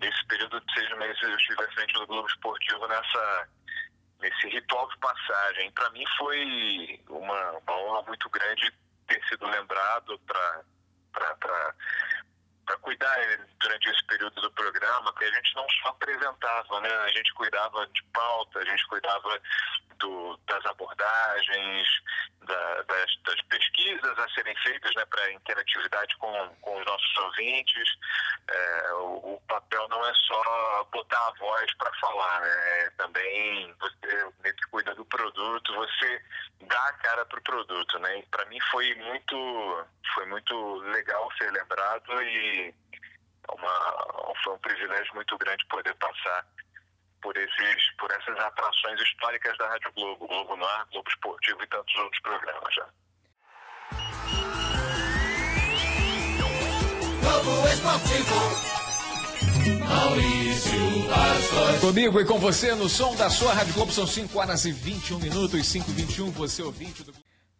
Nesse 0.00 0.24
período 0.26 0.60
de 0.60 0.72
seis 0.74 0.98
meses 0.98 1.22
eu 1.22 1.36
estive 1.36 1.62
à 1.62 1.72
frente 1.72 1.92
do 1.94 2.06
Globo 2.06 2.28
Esportivo 2.28 2.86
nessa 2.88 3.48
nesse 4.20 4.48
ritual 4.48 4.88
de 4.88 4.98
passagem. 4.98 5.70
Para 5.72 5.90
mim 5.90 6.04
foi 6.18 7.00
uma, 7.08 7.50
uma 7.52 7.76
honra 7.76 8.02
muito 8.02 8.28
grande 8.30 8.72
ter 9.06 9.22
sido 9.28 9.46
lembrado 9.46 10.18
para 10.26 10.62
para 12.66 12.76
cuidar 12.78 13.16
durante 13.58 13.88
esse 13.88 14.04
período 14.06 14.40
do 14.40 14.50
programa, 14.52 15.12
que 15.14 15.24
a 15.24 15.32
gente 15.32 15.56
não 15.56 15.66
só 15.82 15.88
apresentava, 15.88 16.80
né? 16.80 16.88
A 16.88 17.08
gente 17.08 17.34
cuidava 17.34 17.84
de 17.88 18.02
pauta, 18.12 18.60
a 18.60 18.64
gente 18.64 18.86
cuidava 18.86 19.40
do, 19.98 20.38
das 20.46 20.64
abordagens, 20.66 21.88
da, 22.46 22.82
das, 22.82 23.16
das, 23.24 23.40
pesquisas 23.60 24.18
a 24.18 24.28
serem 24.30 24.56
feitas 24.56 24.94
né, 24.94 25.04
para 25.06 25.32
interatividade 25.32 26.16
com, 26.16 26.56
com 26.60 26.78
os 26.78 26.86
nossos 26.86 27.18
ouvintes. 27.18 27.88
É, 28.48 28.92
o, 28.94 29.34
o, 29.34 29.42
papel 29.46 29.86
não 29.88 30.04
é 30.06 30.12
só 30.14 30.84
botar 30.92 31.28
a 31.28 31.32
voz 31.38 31.74
para 31.74 31.92
falar, 32.00 32.40
né? 32.40 32.80
É 32.80 32.90
também 32.96 33.74
você 33.78 34.32
cuida 34.70 34.94
do 34.94 35.04
produto, 35.04 35.74
você 35.74 36.22
dá 36.62 36.86
a 36.86 36.92
cara 36.94 37.24
para 37.26 37.38
o 37.38 37.42
produto. 37.42 37.98
Né? 37.98 38.22
Para 38.30 38.44
mim 38.46 38.58
foi 38.70 38.94
muito, 38.94 39.86
foi 40.14 40.26
muito 40.26 40.74
legal 40.76 41.30
ser 41.36 41.50
lembrado 41.52 42.22
e 42.22 42.74
uma, 43.52 44.34
foi 44.42 44.54
um 44.54 44.58
privilégio 44.58 45.14
muito 45.14 45.36
grande 45.38 45.66
poder 45.66 45.94
passar 45.94 46.46
por, 47.20 47.36
esses, 47.36 47.90
por 47.98 48.10
essas 48.10 48.38
atrações 48.38 49.00
históricas 49.00 49.56
da 49.58 49.68
Rádio 49.68 49.92
Globo, 49.92 50.26
Globo 50.26 50.56
Noir, 50.56 50.86
Globo 50.92 51.08
Esportivo 51.10 51.62
e 51.62 51.66
tantos 51.66 51.94
outros 51.96 52.22
programas 52.22 52.74
já. 52.74 52.88
Globo 57.42 57.68
Esportivo. 57.68 58.34
Comigo 61.80 62.20
e 62.20 62.24
com 62.24 62.38
você 62.38 62.74
no 62.74 62.88
som 62.88 63.14
da 63.16 63.30
sua 63.30 63.54
Rádio 63.54 63.74
Globo 63.74 63.90
são 63.90 64.06
5 64.06 64.38
horas 64.38 64.64
e 64.66 64.72
21 64.72 65.18
minutos, 65.18 65.66
5 65.66 65.90
e 65.90 65.94
21, 65.94 66.30
você 66.30 66.62
ouvinte 66.62 67.02
do... 67.02 67.12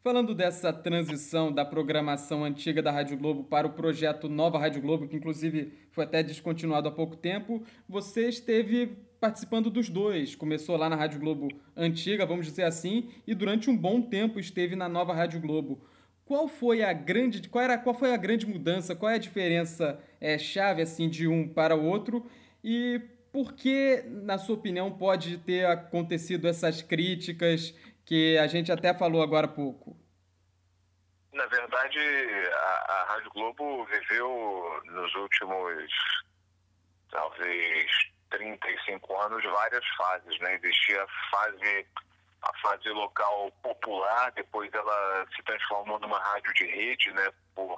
Falando 0.03 0.35
dessa 0.35 0.73
transição 0.73 1.53
da 1.53 1.65
programação 1.65 2.45
antiga 2.45 2.83
da 2.83 2.91
Rádio 2.91 3.17
Globo 3.17 3.45
para 3.45 3.67
o 3.67 3.71
projeto 3.71 4.29
Nova 4.29 4.59
Rádio 4.59 4.83
Globo, 4.83 5.09
que 5.09 5.17
inclusive 5.17 5.73
foi 5.93 6.05
até 6.05 6.23
descontinuado 6.23 6.89
há 6.89 6.91
pouco 6.91 7.17
tempo, 7.17 7.63
você 7.89 8.29
esteve 8.29 8.99
participando 9.21 9.71
dos 9.71 9.89
dois. 9.89 10.35
Começou 10.35 10.77
lá 10.77 10.89
na 10.89 10.97
Rádio 10.97 11.21
Globo 11.21 11.49
antiga, 11.77 12.27
vamos 12.27 12.47
dizer 12.47 12.65
assim, 12.65 13.09
e 13.27 13.35
durante 13.35 13.69
um 13.69 13.77
bom 13.77 14.01
tempo 14.01 14.41
esteve 14.41 14.75
na 14.75 14.89
Nova 14.89 15.15
Rádio 15.15 15.41
Globo. 15.41 15.81
Qual 16.31 16.47
foi 16.47 16.85
a 16.85 16.93
grande, 16.93 17.49
qual 17.49 17.65
era, 17.65 17.77
qual 17.77 17.93
foi 17.93 18.15
a 18.15 18.17
grande 18.17 18.47
mudança? 18.47 18.95
Qual 18.95 19.11
é 19.11 19.17
a 19.17 19.19
diferença 19.19 20.01
é, 20.21 20.39
chave 20.39 20.81
assim 20.81 21.11
de 21.11 21.27
um 21.27 21.53
para 21.53 21.75
o 21.75 21.85
outro? 21.85 22.25
E 22.63 23.01
por 23.33 23.53
que, 23.53 24.05
na 24.07 24.39
sua 24.39 24.55
opinião, 24.55 24.97
pode 24.97 25.39
ter 25.39 25.67
acontecido 25.67 26.47
essas 26.47 26.83
críticas 26.83 27.75
que 28.05 28.39
a 28.39 28.47
gente 28.47 28.71
até 28.71 28.95
falou 28.95 29.25
agora 29.25 29.47
há 29.47 29.51
pouco? 29.51 29.97
Na 31.33 31.47
verdade, 31.47 31.99
a, 31.99 32.93
a 32.93 33.05
Rádio 33.09 33.31
Globo 33.33 33.85
viveu 33.87 34.83
nos 34.85 35.13
últimos, 35.17 35.93
talvez, 37.11 37.91
35 38.31 39.21
anos 39.21 39.43
várias 39.43 39.85
fases, 39.97 40.39
né? 40.39 40.61
Existia 40.63 41.03
a 41.03 41.09
fase 41.33 41.87
a 42.43 42.53
fase 42.59 42.89
local 42.91 43.51
popular, 43.63 44.33
depois 44.33 44.73
ela 44.73 45.27
se 45.35 45.43
transformou 45.43 45.99
numa 45.99 46.19
rádio 46.19 46.53
de 46.55 46.67
rede, 46.67 47.13
né, 47.13 47.31
por, 47.55 47.77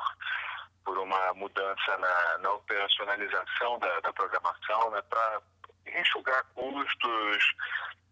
por 0.84 0.98
uma 0.98 1.34
mudança 1.34 1.98
na, 1.98 2.38
na 2.38 2.52
operacionalização 2.52 3.78
da, 3.78 4.00
da 4.00 4.12
programação, 4.12 4.90
né, 4.90 5.02
para 5.02 5.42
enxugar 5.86 6.44
custos 6.54 7.54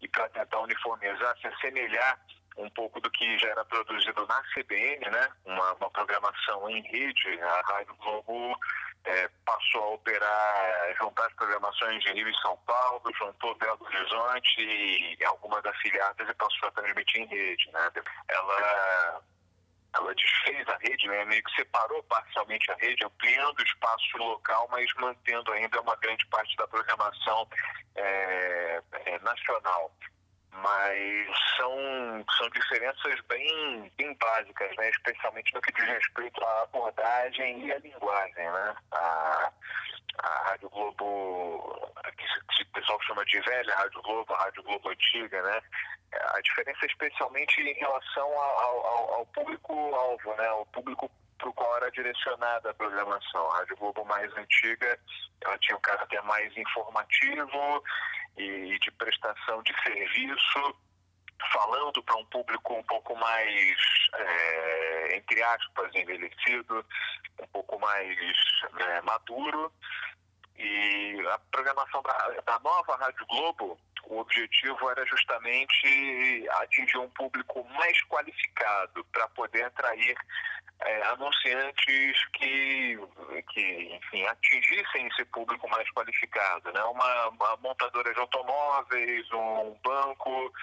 e 0.01 0.07
para 0.07 0.27
tentar 0.29 0.59
uniformizar, 0.59 1.37
se 1.39 1.47
assemelhar 1.47 2.19
um 2.57 2.69
pouco 2.71 2.99
do 2.99 3.09
que 3.09 3.37
já 3.39 3.49
era 3.49 3.65
produzido 3.65 4.25
na 4.27 4.43
CBN, 4.53 5.09
né? 5.09 5.29
Uma, 5.45 5.73
uma 5.75 5.89
programação 5.89 6.69
em 6.69 6.81
rede. 6.81 7.41
A 7.41 7.61
Rádio 7.61 7.95
Globo 7.95 8.59
é, 9.05 9.29
passou 9.45 9.83
a 9.83 9.93
operar, 9.95 10.95
juntar 10.97 11.25
as 11.25 11.33
programações 11.33 12.03
de 12.03 12.13
Rio 12.13 12.29
e 12.29 12.41
São 12.41 12.55
Paulo, 12.65 13.11
juntou 13.17 13.55
Belo 13.55 13.83
Horizonte 13.83 14.61
e 14.61 15.25
algumas 15.25 15.65
afiliadas 15.65 16.29
e 16.29 16.33
passou 16.33 16.69
a 16.69 16.71
transmitir 16.71 17.21
em 17.21 17.27
rede, 17.27 17.71
né? 17.71 17.91
Ela 18.27 19.21
ela 19.93 20.15
desfez 20.15 20.67
a 20.69 20.77
rede, 20.77 21.07
né? 21.07 21.25
meio 21.25 21.43
que 21.43 21.55
separou 21.55 22.01
parcialmente 22.03 22.71
a 22.71 22.75
rede, 22.75 23.03
ampliando 23.03 23.59
o 23.59 23.63
espaço 23.63 24.17
local, 24.17 24.67
mas 24.71 24.89
mantendo 24.95 25.51
ainda 25.51 25.81
uma 25.81 25.95
grande 25.97 26.25
parte 26.27 26.55
da 26.55 26.67
programação 26.67 27.47
é, 27.95 28.81
é, 29.05 29.19
nacional. 29.19 29.91
Mas 30.53 31.27
são, 31.57 32.25
são 32.37 32.49
diferenças 32.49 33.19
bem, 33.27 33.91
bem 33.97 34.13
básicas, 34.15 34.75
né? 34.77 34.89
especialmente 34.89 35.53
no 35.53 35.61
que 35.61 35.71
diz 35.73 35.85
respeito 35.85 36.43
à 36.43 36.63
abordagem 36.63 37.65
e 37.65 37.71
à 37.71 37.79
linguagem. 37.79 38.51
Né? 38.51 38.75
A, 38.91 39.51
a 40.19 40.49
Rádio 40.49 40.69
Globo, 40.69 41.93
que 42.15 42.63
o 42.63 42.71
pessoal 42.73 43.01
chama 43.03 43.25
de 43.25 43.39
velha 43.41 43.75
Rádio 43.75 44.01
Globo, 44.01 44.33
a 44.33 44.43
Rádio 44.43 44.63
Globo 44.63 44.89
antiga, 44.89 45.41
né? 45.41 45.61
A 46.35 46.41
diferença 46.41 46.79
é 46.83 46.87
especialmente 46.87 47.61
em 47.61 47.73
relação 47.73 48.27
ao, 48.27 48.85
ao, 48.85 49.13
ao 49.15 49.25
público-alvo, 49.27 50.35
né? 50.35 50.51
O 50.51 50.65
público 50.65 51.09
para 51.37 51.49
o 51.49 51.53
qual 51.53 51.77
era 51.77 51.89
direcionada 51.91 52.69
a 52.69 52.73
programação. 52.73 53.51
A 53.51 53.57
Rádio 53.57 53.77
Globo 53.77 54.05
mais 54.05 54.31
antiga, 54.37 54.99
ela 55.41 55.57
tinha 55.57 55.75
um 55.75 55.81
caráter 55.81 56.21
mais 56.23 56.55
informativo 56.55 57.83
e 58.37 58.79
de 58.79 58.91
prestação 58.91 59.61
de 59.63 59.73
serviço, 59.83 60.75
falando 61.51 62.03
para 62.03 62.17
um 62.17 62.25
público 62.25 62.73
um 62.73 62.83
pouco 62.83 63.15
mais, 63.15 63.77
é, 64.15 65.17
entre 65.17 65.41
aspas, 65.43 65.93
envelhecido, 65.95 66.85
um 67.39 67.47
pouco 67.47 67.79
mais 67.79 68.17
é, 68.79 69.01
maduro. 69.01 69.71
E 70.57 71.27
a 71.31 71.39
programação 71.51 72.01
da, 72.03 72.41
da 72.45 72.59
nova 72.59 72.95
Rádio 72.97 73.25
Globo, 73.25 73.79
o 74.11 74.19
objetivo 74.19 74.89
era 74.89 75.05
justamente 75.05 76.49
atingir 76.63 76.97
um 76.97 77.09
público 77.11 77.63
mais 77.69 77.97
qualificado 78.07 79.05
para 79.05 79.25
poder 79.29 79.63
atrair 79.63 80.17
é, 80.81 81.01
anunciantes 81.03 82.27
que, 82.33 82.99
que 83.53 83.95
enfim, 83.95 84.25
atingissem 84.25 85.07
esse 85.07 85.23
público 85.25 85.65
mais 85.69 85.89
qualificado. 85.91 86.73
Né? 86.73 86.83
Uma, 86.83 87.29
uma, 87.29 87.57
montadora 87.57 88.13
de 88.13 88.19
automóveis, 88.19 89.31
um 89.31 89.79
banco, 89.81 90.53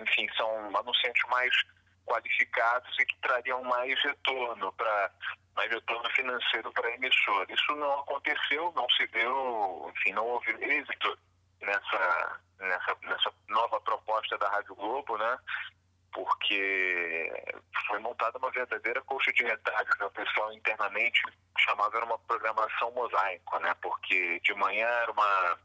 enfim, 0.00 0.28
são 0.36 0.76
anunciantes 0.76 1.22
mais 1.30 1.50
qualificados 2.04 2.94
e 2.98 3.06
que 3.06 3.16
trariam 3.20 3.62
mais 3.64 3.98
retorno 4.02 4.70
para 4.72 5.10
mais 5.56 5.70
retorno 5.70 6.08
financeiro 6.10 6.70
para 6.72 6.88
a 6.88 6.94
emissora. 6.94 7.46
Isso 7.52 7.74
não 7.74 8.00
aconteceu, 8.00 8.70
não 8.76 8.88
se 8.90 9.06
deu, 9.08 9.92
enfim, 9.96 10.12
não 10.12 10.26
houve 10.26 10.50
êxito 10.60 11.18
nessa, 11.60 12.40
nessa, 12.60 12.96
nessa 13.02 13.32
nova 13.48 13.80
proposta 13.80 14.36
da 14.38 14.48
Rádio 14.48 14.74
Globo, 14.74 15.16
né? 15.16 15.38
porque 16.12 17.32
foi 17.86 17.98
montada 17.98 18.38
uma 18.38 18.50
verdadeira 18.50 19.00
colcha 19.02 19.32
de 19.32 19.44
retalho. 19.44 19.88
Né? 19.98 20.06
O 20.06 20.10
pessoal 20.10 20.52
internamente 20.52 21.20
chamava 21.58 21.96
era 21.96 22.06
uma 22.06 22.18
programação 22.20 22.90
mosaico, 22.92 23.58
né? 23.60 23.74
porque 23.82 24.40
de 24.40 24.54
manhã 24.54 24.86
era 24.86 25.12
uma 25.12 25.58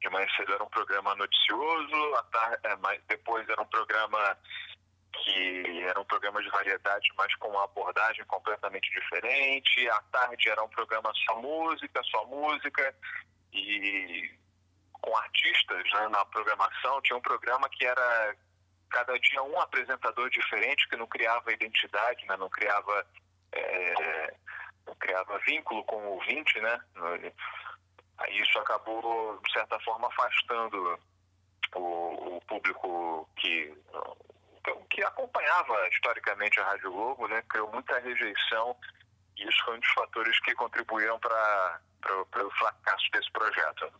de 0.00 0.10
manhã 0.10 0.26
cedo 0.36 0.52
era 0.52 0.62
um 0.62 0.68
programa 0.68 1.14
noticioso, 1.14 2.14
à 2.16 2.22
tarde, 2.24 2.60
é, 2.64 3.00
depois 3.08 3.48
era 3.48 3.60
um 3.60 3.66
programa 3.66 4.36
que 5.12 5.82
era 5.82 5.98
um 5.98 6.04
programa 6.04 6.42
de 6.42 6.50
variedade, 6.50 7.08
mas 7.16 7.34
com 7.36 7.48
uma 7.48 7.64
abordagem 7.64 8.24
completamente 8.26 8.90
diferente. 8.90 9.88
À 9.88 10.02
tarde 10.12 10.50
era 10.50 10.62
um 10.62 10.68
programa 10.68 11.10
só 11.24 11.40
música, 11.40 12.02
só 12.04 12.26
música 12.26 12.94
e 13.52 14.30
com 15.06 15.16
artistas 15.16 15.84
né, 15.92 16.08
na 16.08 16.24
programação. 16.24 17.00
Tinha 17.02 17.16
um 17.16 17.22
programa 17.22 17.68
que 17.68 17.86
era 17.86 18.36
cada 18.90 19.16
dia 19.18 19.42
um 19.42 19.60
apresentador 19.60 20.28
diferente 20.30 20.88
que 20.88 20.96
não 20.96 21.06
criava 21.06 21.52
identidade, 21.52 22.26
né? 22.26 22.36
não 22.36 22.50
criava 22.50 23.06
é, 23.52 24.34
não 24.84 24.94
criava 24.96 25.38
vínculo 25.46 25.84
com 25.84 25.96
o 25.96 26.14
ouvinte, 26.14 26.60
né? 26.60 26.80
Aí 28.18 28.40
isso 28.40 28.58
acabou 28.58 29.40
de 29.44 29.52
certa 29.52 29.78
forma 29.80 30.08
afastando 30.08 30.98
o, 31.74 32.36
o 32.36 32.40
público 32.42 33.28
que 33.36 33.74
que 34.90 35.02
acompanhava 35.04 35.88
historicamente 35.88 36.58
a 36.58 36.64
Rádio 36.64 36.90
Globo, 36.90 37.28
né? 37.28 37.42
Criou 37.48 37.70
muita 37.72 37.98
rejeição 38.00 38.76
e 39.36 39.48
isso 39.48 39.64
foi 39.64 39.76
um 39.76 39.80
dos 39.80 39.90
fatores 39.90 40.40
que 40.40 40.54
contribuíram 40.54 41.18
para 41.20 41.80
o 42.44 42.50
fracasso 42.50 43.08
desse 43.12 43.30
projeto. 43.30 43.92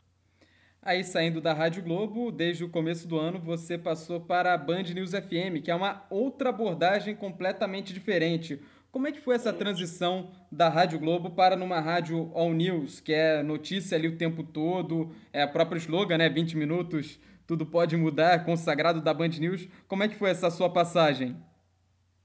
Aí, 0.86 1.02
saindo 1.02 1.40
da 1.40 1.52
Rádio 1.52 1.82
Globo, 1.82 2.30
desde 2.30 2.62
o 2.62 2.68
começo 2.68 3.08
do 3.08 3.18
ano, 3.18 3.40
você 3.40 3.76
passou 3.76 4.20
para 4.20 4.54
a 4.54 4.56
Band 4.56 4.84
News 4.84 5.10
FM, 5.10 5.60
que 5.60 5.68
é 5.68 5.74
uma 5.74 6.06
outra 6.08 6.50
abordagem 6.50 7.12
completamente 7.16 7.92
diferente. 7.92 8.60
Como 8.92 9.08
é 9.08 9.10
que 9.10 9.20
foi 9.20 9.34
essa 9.34 9.52
transição 9.52 10.30
da 10.50 10.68
Rádio 10.68 11.00
Globo 11.00 11.30
para 11.30 11.56
numa 11.56 11.80
rádio 11.80 12.30
All 12.34 12.52
News, 12.52 13.00
que 13.00 13.12
é 13.12 13.42
notícia 13.42 13.98
ali 13.98 14.06
o 14.06 14.16
tempo 14.16 14.44
todo, 14.44 15.10
é 15.32 15.42
a 15.42 15.48
própria 15.48 15.78
slogan, 15.78 16.18
né? 16.18 16.28
20 16.28 16.56
minutos, 16.56 17.18
tudo 17.48 17.66
pode 17.66 17.96
mudar, 17.96 18.44
consagrado 18.44 19.00
da 19.00 19.12
Band 19.12 19.40
News. 19.40 19.68
Como 19.88 20.04
é 20.04 20.08
que 20.08 20.14
foi 20.14 20.30
essa 20.30 20.52
sua 20.52 20.70
passagem? 20.70 21.36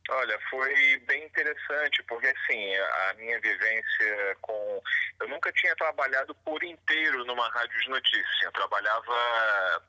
Olha, 0.10 0.40
foi 0.50 0.98
bem 1.08 1.26
interessante, 1.26 2.04
porque 2.04 2.28
assim, 2.28 2.76
a 2.76 3.14
minha 3.14 3.40
vivência 3.40 4.38
com. 4.42 4.82
Eu 5.20 5.30
nunca 5.30 5.52
tinha 5.54 5.76
trabalhado 5.76 6.34
por 6.44 6.64
inteiro 6.64 7.24
numa 7.26 7.48
rádio 7.50 7.80
de 7.80 7.90
notícia. 7.90 8.46
Eu 8.46 8.52
trabalhava 8.52 9.84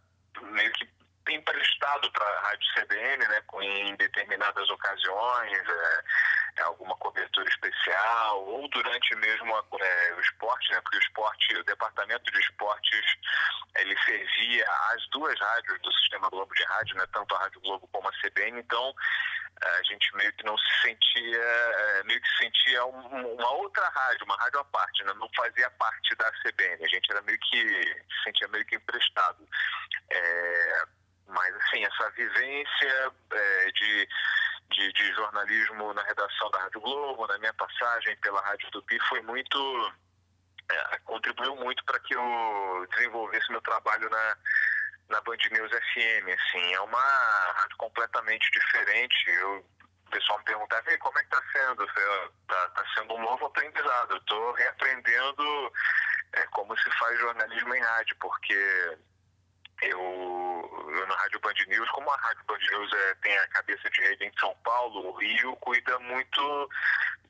meio 0.52 0.70
que 0.72 0.86
emprestado 1.30 2.10
para 2.10 2.24
a 2.24 2.40
Rádio 2.40 2.68
CBN, 2.74 3.28
né, 3.28 3.42
em 3.62 3.94
determinadas 3.96 4.68
ocasiões, 4.70 5.58
é, 5.68 6.04
é, 6.56 6.62
alguma 6.62 6.96
cobertura 6.96 7.48
especial, 7.48 8.44
ou 8.44 8.68
durante 8.68 9.14
mesmo 9.16 9.54
a, 9.54 9.64
é, 9.80 10.14
o 10.14 10.20
esporte, 10.20 10.72
né, 10.72 10.80
porque 10.80 10.96
o 10.96 11.00
esporte, 11.00 11.56
o 11.56 11.64
departamento 11.64 12.30
de 12.30 12.40
esportes, 12.40 13.04
ele 13.78 13.96
servia 14.04 14.66
às 14.92 15.08
duas 15.10 15.38
rádios 15.38 15.80
do 15.80 15.92
Sistema 15.92 16.28
Globo 16.28 16.52
de 16.54 16.64
Rádio, 16.64 16.96
né, 16.96 17.06
tanto 17.12 17.34
a 17.34 17.38
Rádio 17.38 17.60
Globo 17.60 17.88
como 17.92 18.08
a 18.08 18.12
CBN, 18.20 18.58
então 18.58 18.94
a 19.60 19.82
gente 19.84 20.14
meio 20.16 20.32
que 20.32 20.44
não 20.44 20.56
se 20.58 20.82
sentia, 20.82 21.38
é, 21.38 22.02
meio 22.04 22.20
que 22.20 22.36
sentia 22.36 22.84
uma 22.84 23.50
outra 23.52 23.88
rádio, 23.88 24.24
uma 24.24 24.36
rádio 24.36 24.60
à 24.60 24.64
parte, 24.64 25.04
né? 25.04 25.12
não 25.14 25.28
fazia 25.36 25.70
parte 25.72 26.14
da 26.16 26.30
CBN, 26.42 26.84
a 26.84 26.88
gente 26.88 27.10
era 27.10 27.22
meio 27.22 27.38
que, 27.38 27.58
se 27.58 28.22
sentia 28.24 28.48
meio 28.48 28.64
que 28.66 28.76
emprestado. 28.76 29.46
É, 30.10 30.84
mas, 31.28 31.54
assim, 31.56 31.84
essa 31.84 32.10
vivência 32.10 33.12
é, 33.32 33.70
de, 33.70 34.08
de, 34.70 34.92
de, 34.92 35.14
jornalismo 35.14 35.94
na 35.94 36.02
redação 36.02 36.50
da 36.50 36.58
Rádio 36.60 36.80
Globo, 36.80 37.26
na 37.26 37.38
minha 37.38 37.54
passagem 37.54 38.16
pela 38.16 38.40
Rádio 38.42 38.70
Tupi, 38.70 38.98
foi 39.08 39.22
muito. 39.22 39.92
É, 40.70 40.98
contribuiu 41.04 41.56
muito 41.56 41.84
para 41.84 41.98
que 42.00 42.14
eu 42.14 42.86
desenvolvesse 42.90 43.50
meu 43.50 43.60
trabalho 43.62 44.08
na 44.08 44.36
na 45.08 45.20
Band 45.20 45.36
News 45.50 45.70
FM, 45.70 46.28
assim, 46.28 46.74
é 46.74 46.80
uma 46.80 46.98
rádio 46.98 47.76
completamente 47.76 48.50
diferente. 48.50 49.30
Eu, 49.30 49.64
o 50.06 50.10
pessoal 50.10 50.38
me 50.38 50.44
perguntava, 50.44 50.98
como 50.98 51.18
é 51.18 51.22
que 51.24 51.34
está 51.34 51.42
sendo? 51.52 51.84
Está 51.84 52.68
tá 52.68 52.84
sendo 52.94 53.14
um 53.14 53.22
novo 53.22 53.46
aprendizado. 53.46 54.12
Eu 54.12 54.18
estou 54.18 54.52
reaprendendo 54.52 55.72
é, 56.34 56.46
como 56.48 56.76
se 56.78 56.90
faz 56.98 57.18
jornalismo 57.18 57.74
em 57.74 57.80
rádio, 57.80 58.16
porque 58.20 58.98
eu, 59.82 60.90
eu 60.94 61.06
na 61.06 61.16
Rádio 61.16 61.40
Band 61.40 61.54
News, 61.66 61.90
como 61.90 62.10
a 62.10 62.16
Rádio 62.16 62.44
Band 62.46 62.58
News 62.58 62.92
é, 62.92 63.14
tem 63.16 63.36
a 63.36 63.48
cabeça 63.48 63.90
de 63.90 64.00
rede 64.00 64.24
em 64.24 64.38
São 64.38 64.54
Paulo, 64.64 65.08
o 65.08 65.12
Rio 65.16 65.56
cuida 65.56 65.98
muito 65.98 66.70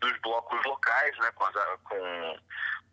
dos 0.01 0.17
blocos 0.19 0.63
locais, 0.65 1.17
né, 1.19 1.31
com, 1.33 1.45
as, 1.45 1.55
com, 1.85 2.39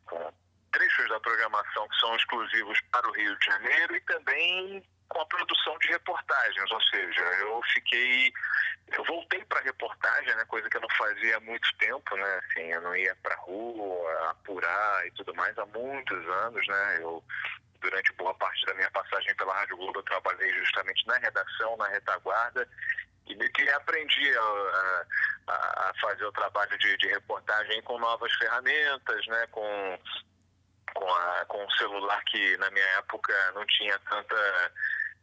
com 0.05 0.33
trechos 0.71 1.09
da 1.09 1.19
programação 1.19 1.87
que 1.87 1.99
são 1.99 2.15
exclusivos 2.15 2.79
para 2.91 3.07
o 3.07 3.13
Rio 3.13 3.37
de 3.37 3.45
Janeiro 3.45 3.95
e 3.95 4.01
também 4.01 4.83
com 5.09 5.21
a 5.21 5.25
produção 5.25 5.77
de 5.79 5.87
reportagens, 5.87 6.71
ou 6.71 6.81
seja, 6.83 7.21
eu 7.41 7.59
fiquei, 7.73 8.31
eu 8.91 9.03
voltei 9.05 9.43
para 9.45 9.61
reportagem, 9.61 10.35
né, 10.35 10.45
coisa 10.45 10.69
que 10.69 10.77
eu 10.77 10.81
não 10.81 10.89
fazia 10.97 11.37
há 11.37 11.39
muito 11.39 11.67
tempo, 11.79 12.15
né, 12.15 12.41
assim, 12.43 12.71
eu 12.71 12.81
não 12.81 12.95
ia 12.95 13.15
para 13.23 13.35
rua 13.37 14.29
apurar 14.29 15.07
e 15.07 15.11
tudo 15.11 15.33
mais 15.33 15.57
há 15.57 15.65
muitos 15.65 16.27
anos, 16.27 16.65
né, 16.67 16.97
eu 17.01 17.23
durante 17.81 18.13
boa 18.13 18.33
parte 18.35 18.65
da 18.65 18.73
minha 18.73 18.91
passagem 18.91 19.33
pela 19.35 19.55
Rádio 19.55 19.77
Globo 19.77 19.99
eu 19.99 20.03
trabalhei 20.03 20.53
justamente 20.53 21.07
na 21.07 21.17
redação, 21.17 21.77
na 21.77 21.87
retaguarda 21.87 22.67
e 23.25 23.35
meio 23.35 23.51
que 23.53 23.69
aprendi 23.69 24.37
a, 24.37 25.05
a, 25.47 25.89
a 25.89 25.93
fazer 26.01 26.25
o 26.25 26.31
trabalho 26.31 26.77
de, 26.77 26.97
de 26.97 27.07
reportagem 27.07 27.81
com 27.83 27.97
novas 27.99 28.33
ferramentas, 28.33 29.25
né, 29.27 29.47
com 29.47 29.99
com, 30.93 31.13
a, 31.13 31.45
com 31.45 31.63
um 31.63 31.71
celular 31.71 32.23
que 32.25 32.57
na 32.57 32.69
minha 32.71 32.85
época 32.97 33.33
não 33.53 33.65
tinha 33.65 33.97
tanta 33.99 34.71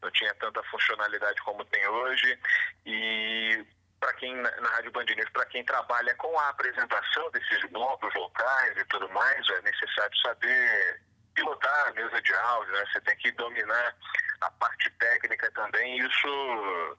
não 0.03 0.11
tinha 0.11 0.35
tanta 0.35 0.63
funcionalidade 0.65 1.41
como 1.43 1.65
tem 1.65 1.87
hoje 1.89 2.39
e 2.85 3.65
para 3.99 4.13
quem 4.15 4.35
na 4.37 4.69
Rádio 4.71 4.93
Band 4.93 5.07
para 5.33 5.47
quem 5.47 5.65
trabalha 5.65 6.15
com 6.17 6.39
a 6.39 6.49
apresentação 6.51 7.31
desses 7.31 7.65
blocos 7.71 8.15
locais 8.15 8.77
e 8.77 8.85
tudo 8.85 9.09
mais, 9.11 9.49
é 9.49 9.63
necessário 9.63 10.17
saber 10.19 11.01
pilotar 11.35 11.89
a 11.89 11.93
mesa 11.93 12.21
de 12.23 12.35
áudio, 12.35 12.73
né? 12.73 12.85
Você 12.93 13.01
tem 13.03 13.17
que 13.17 13.31
dominar 13.33 13.95
a 14.41 14.51
parte 14.53 14.91
técnica 14.99 15.51
também. 15.53 15.99
Isso 15.99 16.99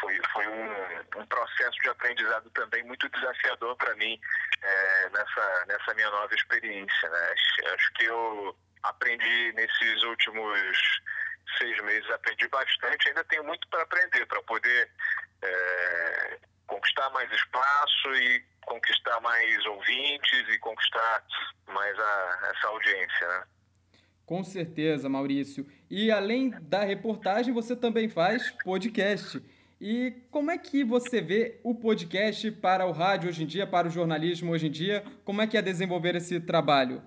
foi, 0.00 0.18
foi 0.32 0.46
um, 0.48 1.20
um 1.20 1.26
processo 1.26 1.78
de 1.82 1.88
aprendizado 1.88 2.50
também 2.50 2.82
muito 2.84 3.08
desafiador 3.08 3.76
para 3.76 3.94
mim 3.96 4.18
é, 4.62 5.10
nessa, 5.10 5.64
nessa 5.66 5.94
minha 5.94 6.10
nova 6.10 6.34
experiência. 6.34 7.08
Né? 7.08 7.34
Acho 7.74 7.92
que 7.94 8.04
eu 8.04 8.56
aprendi 8.82 9.52
nesses 9.52 10.02
últimos 10.04 11.00
seis 11.58 11.80
meses, 11.82 12.10
aprendi 12.10 12.48
bastante, 12.48 13.08
ainda 13.08 13.24
tenho 13.24 13.44
muito 13.44 13.66
para 13.68 13.82
aprender, 13.82 14.26
para 14.26 14.42
poder 14.42 14.90
é, 15.42 16.38
conquistar 16.66 17.10
mais 17.10 17.30
espaço 17.30 18.14
e 18.14 18.44
conquistar 18.66 19.20
mais 19.20 19.64
ouvintes 19.66 20.48
e 20.48 20.58
conquistar 20.58 21.24
mais 21.68 21.98
a, 21.98 22.52
essa 22.54 22.68
audiência. 22.68 23.28
Né? 23.28 23.44
Com 24.26 24.42
certeza, 24.42 25.08
Maurício. 25.08 25.66
E 25.88 26.10
além 26.10 26.50
da 26.50 26.82
reportagem, 26.82 27.54
você 27.54 27.76
também 27.76 28.08
faz 28.08 28.50
podcast. 28.64 29.40
E 29.80 30.12
como 30.30 30.50
é 30.50 30.56
que 30.56 30.82
você 30.82 31.20
vê 31.20 31.60
o 31.62 31.74
podcast 31.74 32.50
para 32.50 32.86
o 32.86 32.92
rádio 32.92 33.28
hoje 33.28 33.42
em 33.42 33.46
dia, 33.46 33.66
para 33.66 33.86
o 33.86 33.90
jornalismo 33.90 34.52
hoje 34.52 34.68
em 34.68 34.70
dia? 34.70 35.04
Como 35.24 35.42
é 35.42 35.46
que 35.46 35.56
é 35.56 35.62
desenvolver 35.62 36.16
esse 36.16 36.40
trabalho? 36.40 37.02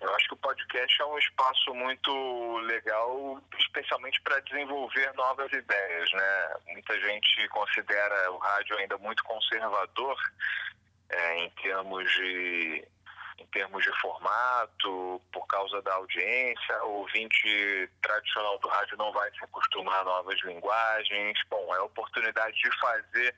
Eu 0.00 0.14
acho 0.14 0.28
que 0.28 0.34
o 0.34 0.38
podcast 0.38 1.02
é 1.02 1.04
um 1.06 1.18
espaço 1.18 1.74
muito 1.74 2.58
legal, 2.58 3.42
especialmente 3.58 4.20
para 4.22 4.38
desenvolver 4.40 5.12
novas 5.14 5.50
ideias, 5.52 6.12
né? 6.12 6.54
Muita 6.68 7.00
gente 7.00 7.48
considera 7.48 8.30
o 8.30 8.38
rádio 8.38 8.76
ainda 8.76 8.98
muito 8.98 9.24
conservador 9.24 10.16
é, 11.08 11.44
em 11.44 11.50
termos 11.50 12.04
de 12.12 12.84
em 13.38 13.46
termos 13.46 13.82
de 13.82 14.00
formato, 14.00 15.20
por 15.32 15.46
causa 15.46 15.80
da 15.82 15.94
audiência, 15.94 16.84
o 16.84 17.00
ouvinte 17.00 17.90
tradicional 18.02 18.58
do 18.58 18.68
rádio 18.68 18.96
não 18.96 19.12
vai 19.12 19.30
se 19.32 19.44
acostumar 19.44 20.00
a 20.00 20.04
novas 20.04 20.40
linguagens. 20.42 21.38
Bom, 21.48 21.74
é 21.74 21.78
a 21.78 21.84
oportunidade 21.84 22.56
de 22.56 22.78
fazer 22.78 23.34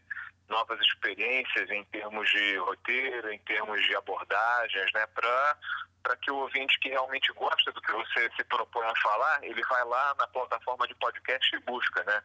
novas 0.49 0.81
experiências 0.81 1.71
em 1.71 1.85
termos 1.85 2.29
de 2.31 2.57
roteiro, 2.59 3.33
em 3.33 3.39
termos 3.41 3.85
de 3.85 3.97
abordagens, 3.97 4.93
né, 4.93 5.07
para 5.07 5.57
para 6.03 6.17
que 6.19 6.31
o 6.31 6.37
ouvinte 6.37 6.79
que 6.79 6.89
realmente 6.89 7.33
gosta 7.33 7.73
do 7.73 7.83
que 7.83 7.91
você 7.91 8.31
se 8.37 8.45
propõe 8.45 8.87
a 8.87 8.95
falar, 9.03 9.43
ele 9.43 9.61
vai 9.65 9.85
lá 9.87 10.15
na 10.17 10.27
plataforma 10.29 10.87
de 10.87 10.95
podcast 10.95 11.57
e 11.57 11.59
busca, 11.59 12.05
né? 12.05 12.23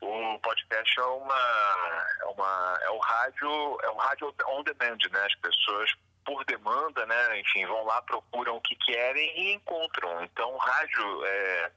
O 0.00 0.38
podcast 0.38 0.98
é 0.98 1.02
uma, 1.02 2.06
é 2.22 2.24
uma 2.24 2.78
é 2.80 2.90
o 2.90 2.98
rádio 2.98 3.78
é 3.82 3.90
um 3.90 3.96
rádio 3.96 4.34
on 4.48 4.62
demand, 4.62 4.96
né? 5.12 5.26
As 5.26 5.34
pessoas 5.34 5.94
por 6.24 6.44
demanda, 6.44 7.04
né? 7.06 7.40
Enfim, 7.40 7.66
vão 7.66 7.84
lá 7.84 8.00
procuram 8.02 8.56
o 8.56 8.60
que 8.60 8.76
querem 8.76 9.38
e 9.38 9.54
encontram. 9.54 10.24
Então, 10.24 10.56
rádio 10.56 11.24
é 11.24 11.72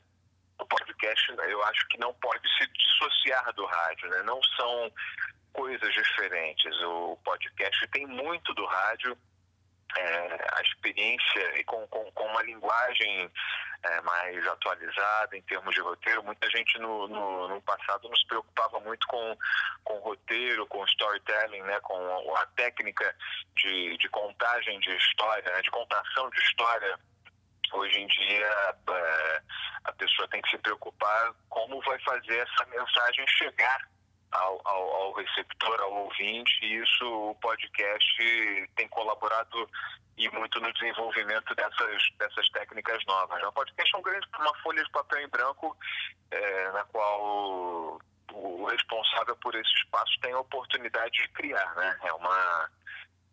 o 0.59 0.65
podcast, 0.65 1.33
eu 1.47 1.63
acho 1.65 1.87
que 1.87 1.99
não 1.99 2.13
pode 2.15 2.47
se 2.57 2.67
dissociar 2.67 3.53
do 3.53 3.65
rádio, 3.65 4.09
né? 4.09 4.23
Não 4.23 4.41
são 4.43 4.91
coisas 5.53 5.93
diferentes. 5.93 6.73
O 6.83 7.17
podcast 7.23 7.87
tem 7.87 8.07
muito 8.07 8.53
do 8.53 8.65
rádio 8.65 9.17
é, 9.97 10.47
a 10.53 10.61
experiência 10.61 11.59
e 11.59 11.63
com, 11.63 11.87
com, 11.87 12.11
com 12.11 12.23
uma 12.25 12.43
linguagem 12.43 13.31
é, 13.83 14.01
mais 14.01 14.47
atualizada 14.47 15.35
em 15.37 15.41
termos 15.43 15.73
de 15.73 15.81
roteiro. 15.81 16.23
Muita 16.23 16.49
gente 16.49 16.77
no, 16.79 17.07
no, 17.07 17.47
no, 17.47 17.61
passado 17.61 18.07
nos 18.09 18.23
preocupava 18.25 18.79
muito 18.79 19.05
com, 19.07 19.37
com 19.83 19.99
roteiro, 19.99 20.67
com 20.67 20.85
storytelling, 20.85 21.61
né, 21.63 21.79
com 21.81 22.35
a 22.35 22.45
técnica 22.47 23.15
de, 23.55 23.97
de 23.97 24.09
contagem 24.09 24.79
de 24.79 24.95
história, 24.95 25.51
né, 25.51 25.61
de 25.61 25.71
contação 25.71 26.29
de 26.29 26.39
história. 26.39 26.99
Hoje 27.73 27.99
em 27.99 28.07
dia, 28.07 28.75
é, 28.89 29.41
a 29.83 29.91
pessoa 29.93 30.27
tem 30.29 30.41
que 30.41 30.49
se 30.49 30.57
preocupar 30.59 31.33
como 31.49 31.81
vai 31.81 31.99
fazer 31.99 32.37
essa 32.37 32.65
mensagem 32.65 33.27
chegar 33.27 33.96
ao, 34.31 34.61
ao, 34.65 34.95
ao, 34.95 35.13
receptor, 35.13 35.79
ao 35.81 35.93
ouvinte, 36.05 36.53
e 36.63 36.75
isso 36.83 37.05
o 37.05 37.35
podcast 37.35 38.69
tem 38.75 38.87
colaborado 38.89 39.69
e 40.17 40.29
muito 40.29 40.59
no 40.59 40.73
desenvolvimento 40.73 41.53
dessas, 41.55 42.09
dessas 42.17 42.49
técnicas 42.49 43.03
novas. 43.05 43.41
O 43.43 43.51
podcast 43.51 43.95
é 43.95 43.97
um 43.97 44.01
grande, 44.01 44.27
uma 44.39 44.57
folha 44.59 44.83
de 44.83 44.91
papel 44.91 45.21
em 45.21 45.29
branco 45.29 45.77
é, 46.31 46.71
na 46.71 46.83
qual 46.85 47.21
o, 47.21 47.99
o, 48.33 48.65
responsável 48.65 49.35
por 49.37 49.53
esse 49.55 49.71
espaço 49.75 50.19
tem 50.21 50.33
a 50.33 50.39
oportunidade 50.39 51.11
de 51.11 51.27
criar, 51.29 51.75
né? 51.75 51.97
É 52.03 52.13
uma 52.13 52.69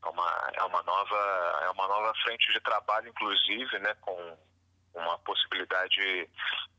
é 0.04 0.08
uma, 0.08 0.50
é 0.52 0.62
uma 0.64 0.82
nova 0.82 1.60
é 1.62 1.70
uma 1.70 1.88
nova 1.88 2.12
frente 2.22 2.52
de 2.52 2.60
trabalho, 2.60 3.08
inclusive, 3.08 3.78
né? 3.78 3.94
Com 4.02 4.36
uma 4.94 5.18
possibilidade 5.20 6.28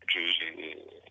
de, 0.08 0.34
de 0.34 1.05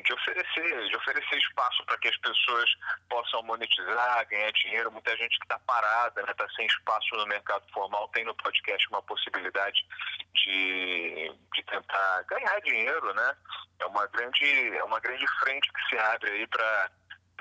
de 0.00 0.12
oferecer, 0.12 0.88
de 0.88 0.96
oferecer 0.96 1.36
espaço 1.38 1.84
para 1.84 1.98
que 1.98 2.08
as 2.08 2.16
pessoas 2.18 2.70
possam 3.08 3.42
monetizar, 3.42 4.26
ganhar 4.28 4.50
dinheiro. 4.52 4.92
Muita 4.92 5.16
gente 5.16 5.38
que 5.38 5.44
está 5.44 5.58
parada, 5.60 6.20
está 6.20 6.32
né, 6.32 6.34
tá 6.34 6.48
sem 6.56 6.66
espaço 6.66 7.14
no 7.16 7.26
mercado 7.26 7.64
formal, 7.72 8.08
tem 8.08 8.24
no 8.24 8.34
podcast 8.36 8.88
uma 8.88 9.02
possibilidade 9.02 9.84
de, 10.34 11.32
de 11.54 11.62
tentar 11.64 12.22
ganhar 12.22 12.60
dinheiro, 12.60 13.14
né? 13.14 13.36
É 13.80 13.86
uma 13.86 14.06
grande, 14.06 14.76
é 14.76 14.84
uma 14.84 15.00
grande 15.00 15.26
frente 15.40 15.70
que 15.72 15.88
se 15.88 15.98
abre 15.98 16.30
aí 16.30 16.46
para 16.46 16.90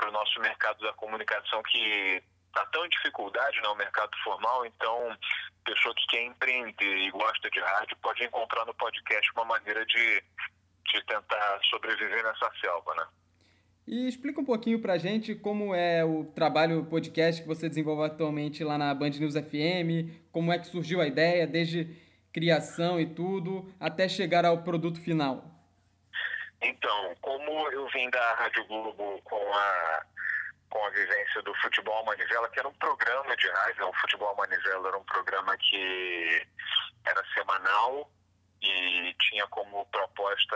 o 0.07 0.11
nosso 0.11 0.39
mercado 0.41 0.79
da 0.81 0.93
comunicação 0.93 1.61
que 1.63 2.23
está 2.47 2.65
tão 2.65 2.85
em 2.85 2.89
dificuldade, 2.89 3.61
né, 3.61 3.67
o 3.69 3.75
mercado 3.75 4.11
formal, 4.23 4.65
então 4.65 5.17
pessoa 5.63 5.93
que 5.95 6.05
quer 6.07 6.23
empreender 6.23 6.97
e 6.97 7.11
gosta 7.11 7.49
de 7.49 7.59
rádio 7.59 7.95
pode 8.01 8.23
encontrar 8.23 8.65
no 8.65 8.73
podcast 8.73 9.31
uma 9.35 9.45
maneira 9.45 9.85
de 9.85 10.23
de 10.85 11.05
tentar 11.05 11.59
sobreviver 11.69 12.23
nessa 12.23 12.51
selva, 12.59 12.95
né? 12.95 13.05
E 13.87 14.07
explica 14.07 14.39
um 14.39 14.45
pouquinho 14.45 14.79
pra 14.79 14.97
gente 14.97 15.35
como 15.35 15.73
é 15.73 16.05
o 16.05 16.23
trabalho 16.23 16.85
podcast 16.85 17.41
que 17.41 17.47
você 17.47 17.67
desenvolve 17.67 18.05
atualmente 18.05 18.63
lá 18.63 18.77
na 18.77 18.93
Band 18.93 19.09
News 19.09 19.33
FM, 19.33 20.29
como 20.31 20.51
é 20.53 20.59
que 20.59 20.67
surgiu 20.67 21.01
a 21.01 21.07
ideia, 21.07 21.47
desde 21.47 21.85
criação 22.31 22.99
e 22.99 23.05
tudo, 23.05 23.73
até 23.79 24.07
chegar 24.07 24.45
ao 24.45 24.63
produto 24.63 25.01
final. 25.01 25.43
Então, 26.61 27.15
como 27.21 27.69
eu 27.71 27.87
vim 27.89 28.09
da 28.11 28.35
Rádio 28.35 28.65
Globo 28.67 29.19
com 29.23 29.53
a, 29.53 30.05
com 30.69 30.85
a 30.85 30.89
vivência 30.91 31.41
do 31.41 31.53
Futebol 31.55 32.05
Manivela, 32.05 32.49
que 32.49 32.59
era 32.59 32.67
um 32.67 32.73
programa 32.73 33.35
de 33.35 33.49
rádio, 33.49 33.89
o 33.89 33.93
Futebol 33.93 34.35
Manivela 34.37 34.87
era 34.89 34.97
um 34.97 35.03
programa 35.03 35.57
que 35.57 36.47
era 37.05 37.23
semanal, 37.33 38.09
e 38.61 39.15
tinha 39.19 39.47
como 39.47 39.85
proposta 39.87 40.55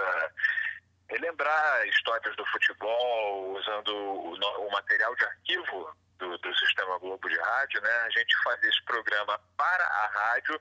relembrar 1.10 1.88
histórias 1.88 2.36
do 2.36 2.46
futebol 2.48 3.58
usando 3.58 3.96
o, 3.96 4.34
o 4.34 4.72
material 4.72 5.16
de 5.16 5.24
arquivo 5.24 5.96
do, 6.18 6.38
do, 6.38 6.58
Sistema 6.58 6.98
Globo 7.00 7.28
de 7.30 7.38
Rádio, 7.38 7.82
né? 7.82 7.92
A 8.06 8.10
gente 8.10 8.36
fazia 8.44 8.70
esse 8.70 8.84
programa 8.86 9.40
para 9.58 9.84
a 9.84 10.08
rádio 10.08 10.60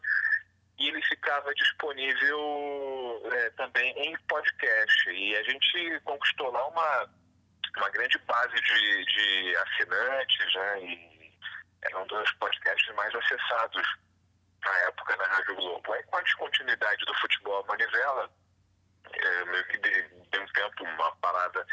e 0.78 0.88
ele 0.88 1.02
ficava 1.02 1.54
disponível 1.54 3.22
é, 3.32 3.50
também 3.50 3.90
em 3.98 4.16
podcast. 4.28 5.10
E 5.10 5.36
a 5.36 5.42
gente 5.44 6.00
conquistou 6.04 6.50
lá 6.50 6.66
uma, 6.66 7.08
uma 7.76 7.90
grande 7.90 8.18
base 8.18 8.54
de, 8.54 9.04
de 9.06 9.56
assinantes, 9.56 10.54
né? 10.54 10.82
E 10.82 11.14
era 11.82 11.98
um 12.00 12.06
dos 12.06 12.32
podcasts 12.32 12.94
mais 12.94 13.14
acessados 13.14 13.86
na 14.64 14.78
época 14.80 15.16
na 15.16 15.24
Rádio 15.24 15.56
Globo. 15.56 15.92
Aí 15.92 16.02
com 16.04 16.16
a 16.16 16.22
descontinuidade 16.22 17.04
do 17.04 17.14
futebol 17.14 17.64
manivela, 17.66 18.30
é, 19.12 19.44
meio 19.44 19.64
que 19.66 19.78
deu 19.78 20.42
um 20.42 20.46
tempo 20.46 20.84
uma 20.84 21.16
parada 21.16 21.66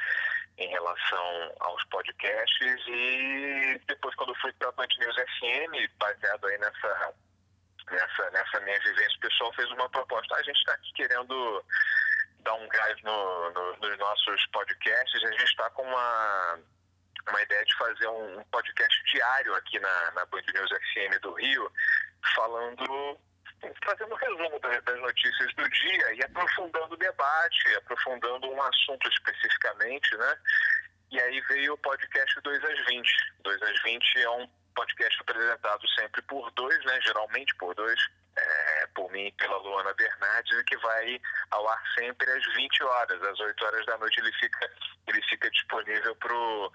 em 0.57 0.69
relação 0.69 1.55
aos 1.59 1.83
podcasts 1.85 2.81
e 2.87 3.81
depois 3.87 4.13
quando 4.15 4.35
fui 4.35 4.51
para 4.53 4.69
a 4.69 4.71
Band 4.73 4.87
News 4.99 5.15
FM, 5.15 5.97
baseado 5.97 6.45
aí 6.47 6.57
nessa, 6.59 7.13
nessa, 7.89 8.29
nessa 8.31 8.59
minha 8.61 8.79
vivência 8.79 9.19
pessoal, 9.19 9.53
fez 9.53 9.69
uma 9.71 9.89
proposta. 9.89 10.35
a 10.35 10.43
gente 10.43 10.57
está 10.57 10.73
aqui 10.73 10.93
querendo 10.93 11.65
dar 12.39 12.53
um 12.55 12.67
gás 12.67 13.01
no, 13.03 13.51
no, 13.51 13.77
nos 13.77 13.97
nossos 13.97 14.45
podcasts, 14.47 15.23
a 15.23 15.31
gente 15.31 15.43
está 15.45 15.69
com 15.71 15.83
uma, 15.83 16.59
uma 17.29 17.41
ideia 17.41 17.63
de 17.65 17.75
fazer 17.75 18.07
um 18.07 18.43
podcast 18.51 19.03
diário 19.11 19.55
aqui 19.55 19.79
na, 19.79 20.11
na 20.11 20.25
Band 20.25 20.43
News 20.53 20.69
FM 20.69 21.19
do 21.21 21.33
Rio, 21.33 21.71
falando, 22.35 23.19
fazendo 23.85 24.13
um 24.13 24.17
resumo 24.17 24.59
das 24.59 24.99
notícias 24.99 25.53
do 25.55 25.69
dia 25.69 26.13
e 26.15 26.23
aprofundando 26.23 26.93
o 26.93 26.97
debate, 26.97 27.75
aprofundando 27.77 28.49
um 28.49 28.61
assunto 28.61 29.07
especificamente, 29.07 30.15
né? 30.17 30.37
E 31.11 31.19
aí 31.19 31.41
veio 31.41 31.73
o 31.73 31.77
podcast 31.77 32.39
2 32.41 32.63
às 32.63 32.85
20. 32.85 33.09
2 33.43 33.61
às 33.61 33.81
20 33.83 34.21
é 34.21 34.29
um 34.29 34.47
podcast 34.73 35.21
apresentado 35.21 35.87
sempre 35.89 36.21
por 36.23 36.49
dois, 36.51 36.83
né? 36.85 36.99
Geralmente 37.01 37.53
por 37.55 37.75
dois, 37.75 37.99
é, 38.37 38.87
por 38.95 39.11
mim 39.11 39.27
e 39.27 39.31
pela 39.33 39.57
Luana 39.57 39.93
Bernardes, 39.93 40.63
que 40.63 40.77
vai 40.77 41.19
ao 41.51 41.67
ar 41.67 41.83
sempre 41.97 42.29
às 42.31 42.45
20 42.53 42.83
horas. 42.83 43.21
Às 43.23 43.39
8 43.39 43.65
horas 43.65 43.85
da 43.85 43.97
noite 43.97 44.19
ele 44.21 44.31
fica, 44.33 44.71
ele 45.07 45.21
fica 45.23 45.49
disponível 45.51 46.15
para 46.15 46.33
o 46.33 46.71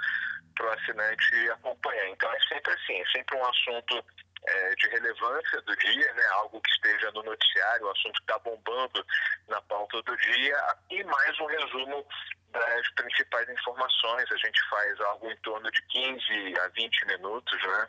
assinante 0.73 1.51
acompanhar. 1.53 2.09
Então 2.09 2.31
é 2.31 2.41
sempre 2.41 2.73
assim, 2.75 3.01
é 3.01 3.07
sempre 3.07 3.37
um 3.37 3.47
assunto 3.47 4.05
é, 4.47 4.75
de 4.75 4.89
relevância 4.89 5.61
do 5.63 5.77
dia, 5.77 6.13
né, 6.15 6.27
algo 6.33 6.61
que 6.61 6.71
esteja 6.71 7.11
no 7.13 7.23
noticiário, 7.23 7.87
o 7.87 7.91
assunto 7.91 8.15
que 8.15 8.23
está 8.23 8.39
bombando 8.39 9.05
na 9.49 9.61
pauta 9.63 10.01
do 10.03 10.17
dia, 10.17 10.77
e 10.91 11.05
mais 11.05 11.41
um 11.41 11.47
resumo 11.47 12.07
das 12.53 12.89
principais 12.95 13.49
informações. 13.49 14.31
A 14.31 14.37
gente 14.37 14.69
faz 14.69 15.01
algo 15.01 15.31
em 15.31 15.37
torno 15.39 15.71
de 15.71 15.83
15 15.83 16.61
a 16.61 16.69
20 16.69 17.07
minutos, 17.07 17.63
né? 17.63 17.89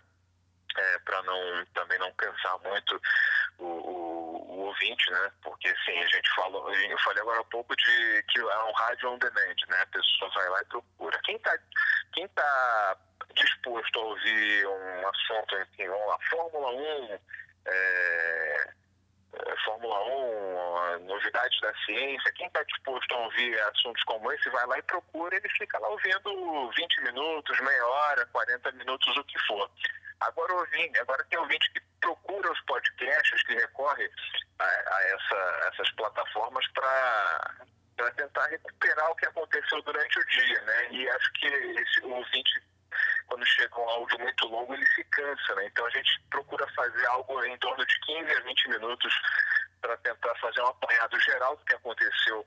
É, 0.76 1.00
para 1.00 1.24
não 1.24 1.66
também 1.74 1.98
não 1.98 2.12
cansar 2.14 2.60
muito 2.60 3.02
o, 3.58 3.66
o, 3.66 4.52
o, 4.52 4.60
ouvinte, 4.66 5.10
né? 5.10 5.32
Porque 5.42 5.70
assim, 5.70 5.98
a 5.98 6.08
gente 6.08 6.36
falou, 6.36 6.72
eu 6.72 7.00
falei 7.00 7.22
agora 7.22 7.40
há 7.40 7.46
pouco 7.46 7.76
de 7.76 8.24
que 8.30 8.40
é 8.40 8.64
um 8.64 8.74
rádio 8.74 9.10
on 9.10 9.18
demand, 9.18 9.56
né? 9.70 9.82
A 9.82 9.88
pessoa 9.88 10.32
vai 10.36 10.50
lá 10.50 10.62
e 10.62 10.66
procura. 10.66 11.20
Quem 11.24 11.36
está 11.36 11.58
quem 12.14 12.28
tá 12.30 12.98
disposto 13.38 14.00
a 14.00 14.04
ouvir 14.04 14.68
um 14.68 15.08
assunto, 15.08 15.56
enfim, 15.58 15.88
vamos 15.88 16.08
lá, 16.08 16.18
Fórmula 16.30 16.70
1, 16.70 17.20
é, 17.66 18.74
é, 19.34 19.56
Fórmula 19.66 20.04
1, 20.98 21.06
novidades 21.06 21.60
da 21.62 21.74
ciência, 21.86 22.32
quem 22.34 22.48
está 22.48 22.64
disposto 22.64 23.14
a 23.14 23.18
ouvir 23.20 23.60
assuntos 23.62 24.04
como 24.04 24.32
esse, 24.32 24.50
vai 24.50 24.66
lá 24.68 24.78
e 24.80 24.84
procura, 24.84 25.36
ele 25.36 25.50
fica 25.50 25.80
lá 25.80 25.88
ouvindo 25.90 26.72
20 26.72 27.02
minutos, 27.04 27.60
meia 27.62 27.88
hora, 27.88 28.26
40 28.28 28.72
minutos, 28.74 29.18
o 29.18 29.24
que 29.24 29.40
for. 29.40 29.70
Agora 30.20 30.54
ouvinte, 30.54 31.00
agora 31.00 31.24
tem 31.26 31.38
ouvinte 31.40 31.72
que 31.72 31.82
procura 32.02 32.52
os 32.52 32.62
podcasts, 32.62 33.44
que 33.44 33.54
recorre 33.54 34.10
a, 34.60 34.66
a 34.66 35.04
essa, 35.04 35.70
essas 35.72 35.92
plataformas 35.92 36.68
para 36.74 37.56
para 37.98 38.12
tentar 38.12 38.46
recuperar 38.46 39.12
o 39.12 39.16
que 39.16 39.26
aconteceu 39.26 39.82
durante 39.82 40.20
o 40.20 40.26
dia, 40.28 40.62
né? 40.62 40.88
E 40.92 41.10
acho 41.10 41.34
que 41.34 41.48
esse 41.48 42.06
ouvinte 42.06 42.62
quando 43.28 43.46
chega 43.46 43.80
um 43.80 43.90
áudio 43.90 44.20
muito 44.20 44.48
longo, 44.48 44.74
ele 44.74 44.86
se 44.88 45.04
cansa, 45.06 45.56
né? 45.56 45.66
Então 45.68 45.86
a 45.86 45.90
gente 45.90 46.10
procura 46.30 46.68
fazer 46.74 47.06
algo 47.08 47.44
em 47.46 47.58
torno 47.60 47.86
de 47.86 48.00
15 48.02 48.32
a 48.32 48.40
20 48.42 48.70
minutos 48.70 49.14
para 49.82 49.98
tentar 49.98 50.36
fazer 50.36 50.62
um 50.62 50.68
apanhado 50.68 51.20
geral 51.20 51.56
do 51.56 51.66
que 51.66 51.76
aconteceu 51.76 52.46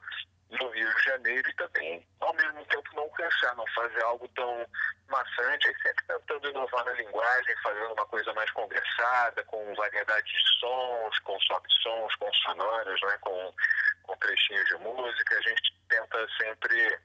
no 0.51 0.69
Rio 0.71 0.95
de 0.95 1.05
Janeiro 1.05 1.49
e 1.49 1.55
também, 1.55 2.07
ao 2.21 2.35
mesmo 2.35 2.65
tempo, 2.67 2.91
não 2.95 3.09
cansar, 3.11 3.55
não 3.57 3.67
fazer 3.69 4.03
algo 4.03 4.27
tão 4.35 4.67
maçante, 5.09 5.73
sempre 5.83 6.05
tentando 6.09 6.49
inovar 6.49 6.85
na 6.85 6.93
linguagem, 6.93 7.57
fazendo 7.63 7.93
uma 7.93 8.07
coisa 8.07 8.33
mais 8.35 8.51
conversada, 8.51 9.45
com 9.45 9.75
variedade 9.75 10.27
de 10.27 10.59
sons, 10.59 11.19
com 11.21 11.39
sobe-sons, 11.41 12.15
com 12.17 12.33
sonoras, 12.35 13.01
né, 13.03 13.19
com, 13.21 13.55
com 14.03 14.17
trechinhos 14.17 14.69
de 14.69 14.77
música. 14.79 15.37
A 15.37 15.43
gente 15.43 15.75
tenta 15.89 16.27
sempre 16.37 16.99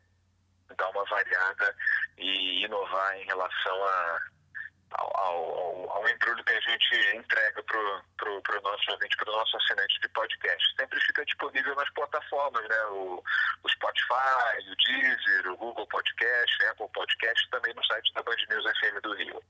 dar 0.77 0.89
uma 0.89 1.05
variada 1.05 1.75
e 2.17 2.65
inovar 2.65 3.17
em 3.17 3.25
relação 3.25 3.83
a 3.83 4.19
ao, 4.97 5.19
ao, 5.19 5.91
ao 5.91 6.09
embrulho 6.09 6.43
que 6.43 6.53
a 6.53 6.59
gente 6.59 7.17
entrega 7.17 7.63
para 7.63 7.79
o 7.79 8.61
nosso 8.61 8.91
ouvinte, 8.91 9.17
para 9.17 9.29
o 9.29 9.35
nosso 9.35 9.57
assinante 9.57 9.99
de 9.99 10.09
podcast. 10.09 10.75
Sempre 10.79 10.99
fica 11.01 11.25
disponível 11.25 11.75
nas 11.75 11.89
plataformas, 11.91 12.67
né? 12.67 12.85
O, 12.91 13.23
o 13.63 13.69
Spotify, 13.69 14.71
o 14.71 14.75
Deezer, 14.75 15.51
o 15.51 15.57
Google 15.57 15.87
Podcast, 15.87 16.65
Apple 16.67 16.89
Podcast, 16.93 17.49
também 17.49 17.73
no 17.73 17.85
site 17.85 18.13
da 18.13 18.23
Band 18.23 18.35
News 18.49 18.63
FM 18.63 19.01
do 19.01 19.15
Rio. 19.15 19.43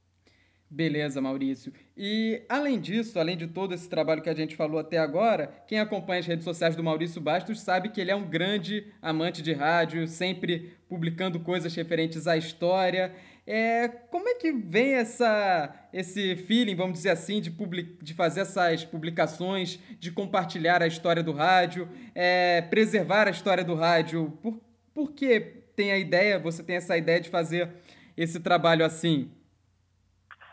Beleza, 0.75 1.21
Maurício. 1.21 1.71
E 1.95 2.43
além 2.49 2.81
disso, 2.81 3.17
além 3.17 3.37
de 3.37 3.47
todo 3.47 3.73
esse 3.73 3.87
trabalho 3.87 4.21
que 4.21 4.29
a 4.29 4.35
gente 4.35 4.57
falou 4.57 4.77
até 4.77 4.97
agora, 4.97 5.49
quem 5.65 5.79
acompanha 5.79 6.19
as 6.19 6.25
redes 6.25 6.43
sociais 6.43 6.75
do 6.75 6.83
Maurício 6.83 7.21
Bastos 7.21 7.61
sabe 7.61 7.87
que 7.87 8.01
ele 8.01 8.11
é 8.11 8.15
um 8.15 8.27
grande 8.27 8.85
amante 9.01 9.41
de 9.41 9.53
rádio, 9.53 10.05
sempre 10.05 10.73
publicando 10.89 11.39
coisas 11.39 11.73
referentes 11.73 12.27
à 12.27 12.35
história. 12.35 13.15
É, 13.47 13.87
como 13.87 14.27
é 14.27 14.35
que 14.35 14.51
vem 14.51 14.95
essa, 14.95 15.73
esse 15.93 16.35
feeling, 16.35 16.75
vamos 16.75 16.97
dizer 16.97 17.11
assim, 17.11 17.39
de, 17.39 17.49
public, 17.49 18.03
de 18.03 18.13
fazer 18.13 18.41
essas 18.41 18.83
publicações, 18.83 19.79
de 19.97 20.11
compartilhar 20.11 20.83
a 20.83 20.87
história 20.87 21.23
do 21.23 21.31
rádio, 21.31 21.87
é, 22.13 22.61
preservar 22.63 23.29
a 23.29 23.31
história 23.31 23.63
do 23.63 23.75
rádio? 23.75 24.37
Por, 24.41 24.59
por 24.93 25.13
que 25.13 25.39
tem 25.73 25.93
a 25.93 25.97
ideia, 25.97 26.37
você 26.37 26.61
tem 26.61 26.75
essa 26.75 26.97
ideia 26.97 27.21
de 27.21 27.29
fazer 27.29 27.69
esse 28.17 28.41
trabalho 28.41 28.83
assim? 28.83 29.31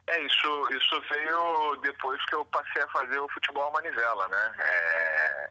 É, 0.08 0.20
isso, 0.20 0.68
isso 0.72 1.00
veio 1.08 1.76
depois 1.82 2.22
que 2.26 2.34
eu 2.34 2.44
passei 2.46 2.82
a 2.82 2.88
fazer 2.88 3.18
o 3.18 3.28
futebol 3.28 3.70
manivela, 3.72 4.26
né? 4.28 4.54
É, 4.58 5.50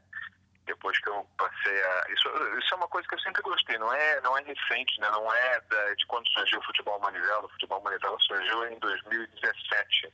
depois 0.65 0.97
que 0.99 1.09
eu 1.09 1.25
passei 1.37 1.83
a. 1.83 2.05
Isso, 2.09 2.27
isso 2.59 2.73
é 2.73 2.77
uma 2.77 2.87
coisa 2.87 3.07
que 3.07 3.15
eu 3.15 3.19
sempre 3.19 3.41
gostei, 3.41 3.77
não 3.77 3.91
é, 3.93 4.21
não 4.21 4.37
é 4.37 4.41
recente, 4.41 4.99
né? 4.99 5.09
não 5.09 5.33
é 5.33 5.61
da, 5.61 5.93
de 5.93 6.05
quando 6.05 6.27
surgiu 6.29 6.59
o 6.59 6.65
futebol 6.65 6.99
manivela. 6.99 7.45
O 7.45 7.49
futebol 7.49 7.81
manivela 7.81 8.17
surgiu 8.19 8.67
em 8.67 8.79
2017. 8.79 10.13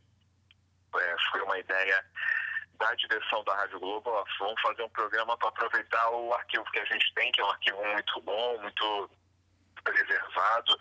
É, 0.95 1.15
foi 1.32 1.41
uma 1.41 1.60
ideia 1.60 2.04
da 2.80 2.93
direção 2.95 3.43
da 3.43 3.56
Rádio 3.56 3.80
Globo, 3.80 4.10
ó, 4.10 4.23
vamos 4.39 4.62
fazer 4.62 4.84
um 4.84 4.89
programa 4.89 5.36
para 5.38 5.50
aproveitar 5.50 6.10
o 6.12 6.34
arquivo 6.34 6.63
que 6.71 6.80
a 6.80 6.86
gente 6.86 7.13
tem, 7.15 7.32
que 7.32 7.41
é 7.41 7.45
um 7.45 7.50
arquivo 7.50 7.86
muito 7.86 8.21
bom, 8.21 8.62
muito 8.62 9.10
preservado. 9.84 10.78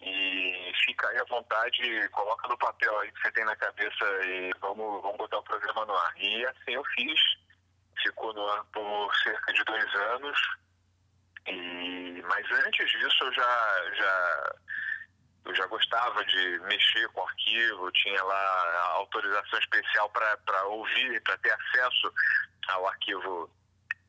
E 0.00 0.72
fica 0.84 1.08
aí 1.08 1.18
à 1.18 1.24
vontade, 1.24 2.08
coloca 2.10 2.48
no 2.48 2.58
papel 2.58 2.98
aí 3.00 3.10
que 3.10 3.20
você 3.20 3.30
tem 3.32 3.44
na 3.44 3.56
cabeça 3.56 4.04
e 4.24 4.52
vamos, 4.60 5.02
vamos 5.02 5.16
botar 5.16 5.38
o 5.38 5.42
programa 5.42 5.86
no 5.86 5.94
ar. 5.94 6.12
E 6.18 6.46
assim 6.46 6.72
eu 6.72 6.84
fiz 6.94 7.20
ficou 8.02 8.32
no 8.34 8.46
ar 8.48 8.64
por 8.66 9.14
cerca 9.16 9.52
de 9.52 9.64
dois 9.64 9.94
anos. 9.94 10.38
E, 11.48 12.22
mas 12.28 12.50
antes 12.50 12.90
disso 12.90 13.24
eu 13.24 13.32
já, 13.32 13.94
já, 13.94 14.54
eu 15.44 15.54
já 15.54 15.66
gostava 15.66 16.24
de 16.24 16.58
mexer 16.60 17.08
com 17.08 17.22
arquivo, 17.22 17.90
tinha 17.92 18.22
lá 18.22 18.90
autorização 18.94 19.58
especial 19.58 20.10
para 20.10 20.64
ouvir, 20.66 21.22
para 21.22 21.38
ter 21.38 21.52
acesso 21.52 22.12
ao 22.68 22.88
arquivo 22.88 23.50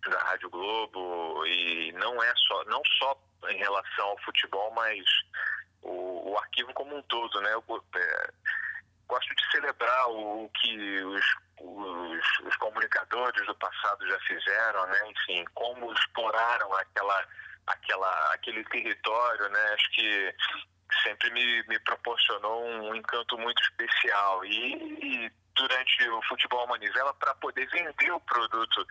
da 0.10 0.19
Rádio 0.19 0.50
Globo 0.50 1.45
e 1.45 1.91
não 1.93 2.23
é 2.23 2.34
só 2.47 2.63
não 2.65 2.82
só 2.97 3.19
em 3.50 3.58
relação 3.58 4.08
ao 4.08 4.19
futebol, 4.19 4.71
mas 4.73 5.04
o, 5.82 6.32
o 6.32 6.38
arquivo 6.38 6.74
como 6.74 6.96
um 6.96 7.02
todo, 7.04 7.42
né? 7.42 7.54
Eu, 7.54 7.63
é, 7.96 8.32
gosto 9.08 9.34
de 9.36 9.52
celebrar 9.52 10.10
o 10.10 10.50
que 10.50 11.04
os, 11.04 11.26
os, 11.62 12.40
os, 12.46 12.56
comunicadores 12.58 13.46
do 13.46 13.56
passado 13.56 14.08
já 14.08 14.20
fizeram, 14.20 14.86
né? 14.88 15.00
Enfim, 15.10 15.46
como 15.54 15.92
exploraram 15.94 16.74
aquela, 16.74 17.28
aquela, 17.68 18.34
aquele 18.34 18.63
território, 18.66 19.50
né? 19.50 19.74
Acho 19.74 19.92
que 19.92 20.36
sempre 21.04 21.32
me, 21.32 21.63
me 21.68 21.80
proporcionou 21.80 22.66
um 22.66 22.96
encanto 22.96 23.38
muito 23.38 23.62
especial. 23.63 24.44
E, 24.46 25.26
e 25.26 25.32
durante 25.58 26.10
o 26.10 26.22
futebol 26.24 26.67
manivela, 26.67 27.13
para 27.15 27.34
poder 27.36 27.67
vender 27.70 28.12
o 28.12 28.20
produto 28.22 28.86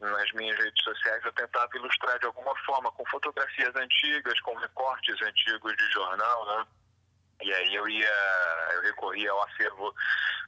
nas 0.00 0.30
minhas 0.32 0.56
redes 0.58 0.82
sociais, 0.84 1.24
eu 1.24 1.32
tentava 1.32 1.68
ilustrar 1.74 2.18
de 2.18 2.26
alguma 2.26 2.54
forma, 2.64 2.92
com 2.92 3.04
fotografias 3.06 3.74
antigas, 3.74 4.38
com 4.40 4.54
recortes 4.56 5.20
antigos 5.22 5.76
de 5.76 5.90
jornal, 5.92 6.46
né? 6.46 6.66
E 7.42 7.52
aí 7.52 7.74
eu 7.74 7.88
ia, 7.88 8.70
eu 8.74 8.82
recorria 8.82 9.30
ao 9.30 9.42
acervo 9.44 9.94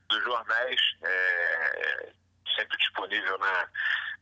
dos 0.08 0.22
jornais, 0.24 0.80
é, 1.02 2.12
sempre 2.56 2.76
disponível 2.78 3.38
na, 3.38 3.68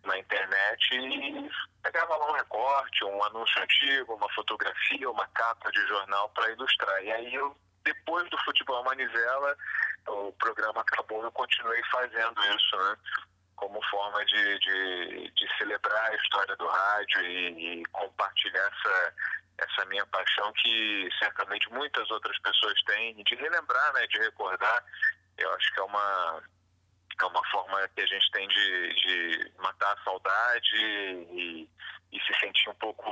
na 0.05 0.19
internet, 0.19 0.95
e 0.95 1.51
pegava 1.83 2.17
lá 2.17 2.31
um 2.31 2.35
recorte, 2.35 3.05
um 3.05 3.25
anúncio 3.25 3.63
antigo, 3.63 4.15
uma 4.15 4.29
fotografia, 4.35 5.11
uma 5.11 5.27
capa 5.29 5.71
de 5.73 5.87
jornal 5.87 6.29
para 6.31 6.51
ilustrar. 6.53 7.03
E 7.03 7.11
aí 7.11 7.35
eu, 7.35 7.57
depois 7.85 8.29
do 8.29 8.39
futebol 8.45 8.85
manivela, 8.85 9.57
o 10.09 10.33
programa 10.33 10.81
acabou, 10.81 11.23
eu 11.23 11.33
continuei 11.33 11.83
fazendo 11.91 12.41
isso, 12.55 12.77
né? 12.77 12.97
Como 13.57 13.83
forma 13.91 14.25
de, 14.25 14.59
de, 14.61 15.31
de 15.35 15.57
celebrar 15.59 16.11
a 16.11 16.15
história 16.15 16.57
do 16.57 16.67
rádio 16.67 17.23
e, 17.23 17.81
e 17.81 17.85
compartilhar 17.87 18.71
essa 18.73 19.15
essa 19.59 19.85
minha 19.87 20.07
paixão 20.07 20.53
que 20.53 21.09
certamente 21.19 21.69
muitas 21.73 22.09
outras 22.13 22.39
pessoas 22.39 22.81
têm 22.85 23.17
de 23.25 23.35
relembrar, 23.35 23.93
né, 23.93 24.07
de 24.07 24.19
recordar. 24.19 24.85
Eu 25.37 25.53
acho 25.55 25.75
que 25.75 25.81
é 25.81 25.83
uma 25.83 26.43
é 27.21 27.25
uma 27.27 27.45
forma 27.51 27.89
que 27.89 28.01
a 28.01 28.07
gente 28.07 28.31
tem 28.31 28.47
de, 28.47 28.95
de 28.95 29.53
matar 29.59 29.93
a 29.93 30.05
saudade 30.05 30.77
e, 30.77 31.69
e 32.13 32.21
se 32.21 32.41
sentir 32.41 32.71
um 32.71 32.75
pouco 32.75 33.05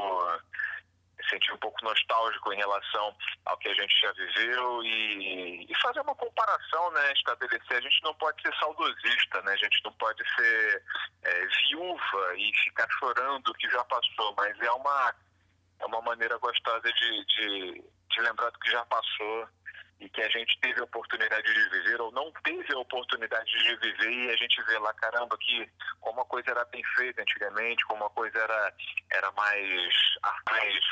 sentir 1.28 1.52
um 1.52 1.58
pouco 1.58 1.84
nostálgico 1.84 2.52
em 2.52 2.56
relação 2.56 3.16
ao 3.44 3.56
que 3.58 3.68
a 3.68 3.74
gente 3.74 4.00
já 4.00 4.12
viveu 4.12 4.82
e, 4.82 5.66
e, 5.70 5.74
fazer 5.80 6.00
uma 6.00 6.14
comparação, 6.14 6.90
né? 6.92 7.12
Estabelecer. 7.12 7.78
A 7.78 7.80
gente 7.80 8.02
não 8.02 8.14
pode 8.14 8.40
ser 8.42 8.54
saudosista, 8.58 9.42
né? 9.42 9.52
A 9.52 9.56
gente 9.56 9.80
não 9.84 9.92
pode 9.92 10.22
ser 10.34 10.82
é, 11.22 11.46
viúva 11.46 12.34
e 12.36 12.52
ficar 12.64 12.88
chorando 12.98 13.48
o 13.48 13.54
que 13.54 13.68
já 13.70 13.84
passou, 13.84 14.34
mas 14.36 14.58
é 14.60 14.72
uma 14.72 15.14
é 15.78 15.86
uma 15.86 16.00
maneira 16.00 16.38
gostosa 16.38 16.90
de, 16.90 17.26
de, 17.26 17.84
de 18.10 18.20
lembrar 18.22 18.50
do 18.50 18.58
que 18.58 18.70
já 18.70 18.84
passou 18.86 19.46
e 20.00 20.08
que 20.08 20.20
a 20.20 20.28
gente 20.28 20.58
teve 20.60 20.80
a 20.80 20.84
oportunidade 20.84 21.52
de 21.52 21.70
viver 21.70 22.00
ou 22.00 22.12
não 22.12 22.30
teve 22.44 22.72
a 22.74 22.78
oportunidade 22.78 23.50
de 23.50 23.76
viver 23.76 24.10
e 24.10 24.30
a 24.30 24.36
gente 24.36 24.62
vê 24.64 24.78
lá, 24.78 24.92
caramba, 24.94 25.36
que 25.38 25.68
como 26.00 26.20
a 26.20 26.24
coisa 26.26 26.50
era 26.50 26.64
bem 26.66 26.82
feita 26.96 27.22
antigamente, 27.22 27.84
como 27.86 28.04
a 28.04 28.10
coisa 28.10 28.38
era, 28.38 28.74
era 29.10 29.32
mais, 29.32 29.94
mais, 30.50 30.84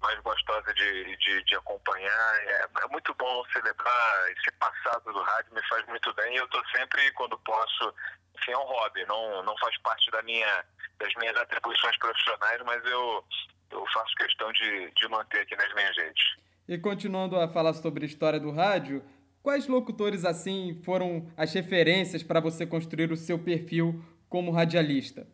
mais 0.00 0.18
gostosa 0.20 0.72
de, 0.74 1.16
de, 1.16 1.44
de 1.44 1.54
acompanhar. 1.56 2.36
É, 2.44 2.66
é, 2.82 2.88
muito 2.90 3.14
bom 3.14 3.44
celebrar 3.52 4.32
esse 4.32 4.50
passado 4.58 5.12
do 5.12 5.22
rádio, 5.22 5.54
me 5.54 5.62
faz 5.68 5.86
muito 5.86 6.12
bem 6.14 6.34
e 6.34 6.38
eu 6.38 6.44
estou 6.44 6.62
sempre, 6.74 7.10
quando 7.12 7.38
posso, 7.38 7.94
enfim, 8.38 8.52
é 8.52 8.58
um 8.58 8.64
hobby, 8.64 9.04
não, 9.06 9.42
não 9.42 9.56
faz 9.58 9.76
parte 9.78 10.10
da 10.10 10.22
minha, 10.22 10.64
das 10.98 11.14
minhas 11.14 11.36
atribuições 11.36 11.96
profissionais, 11.98 12.60
mas 12.64 12.84
eu 12.84 13.24
eu 13.70 13.86
faço 13.92 14.14
questão 14.16 14.52
de, 14.52 14.90
de 14.90 15.08
manter 15.08 15.40
aqui 15.40 15.56
nas 15.56 15.72
minhas 15.74 15.96
redes. 15.96 16.24
E 16.68 16.78
continuando 16.78 17.38
a 17.38 17.48
falar 17.48 17.72
sobre 17.74 18.04
a 18.04 18.06
história 18.06 18.38
do 18.38 18.50
rádio, 18.50 19.02
quais 19.42 19.66
locutores 19.66 20.24
assim 20.24 20.80
foram 20.84 21.30
as 21.36 21.52
referências 21.52 22.22
para 22.22 22.40
você 22.40 22.66
construir 22.66 23.10
o 23.10 23.16
seu 23.16 23.38
perfil 23.38 24.04
como 24.28 24.50
radialista? 24.50 25.26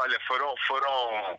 Olha, 0.00 0.20
foram 0.26 0.54
foram 0.66 1.38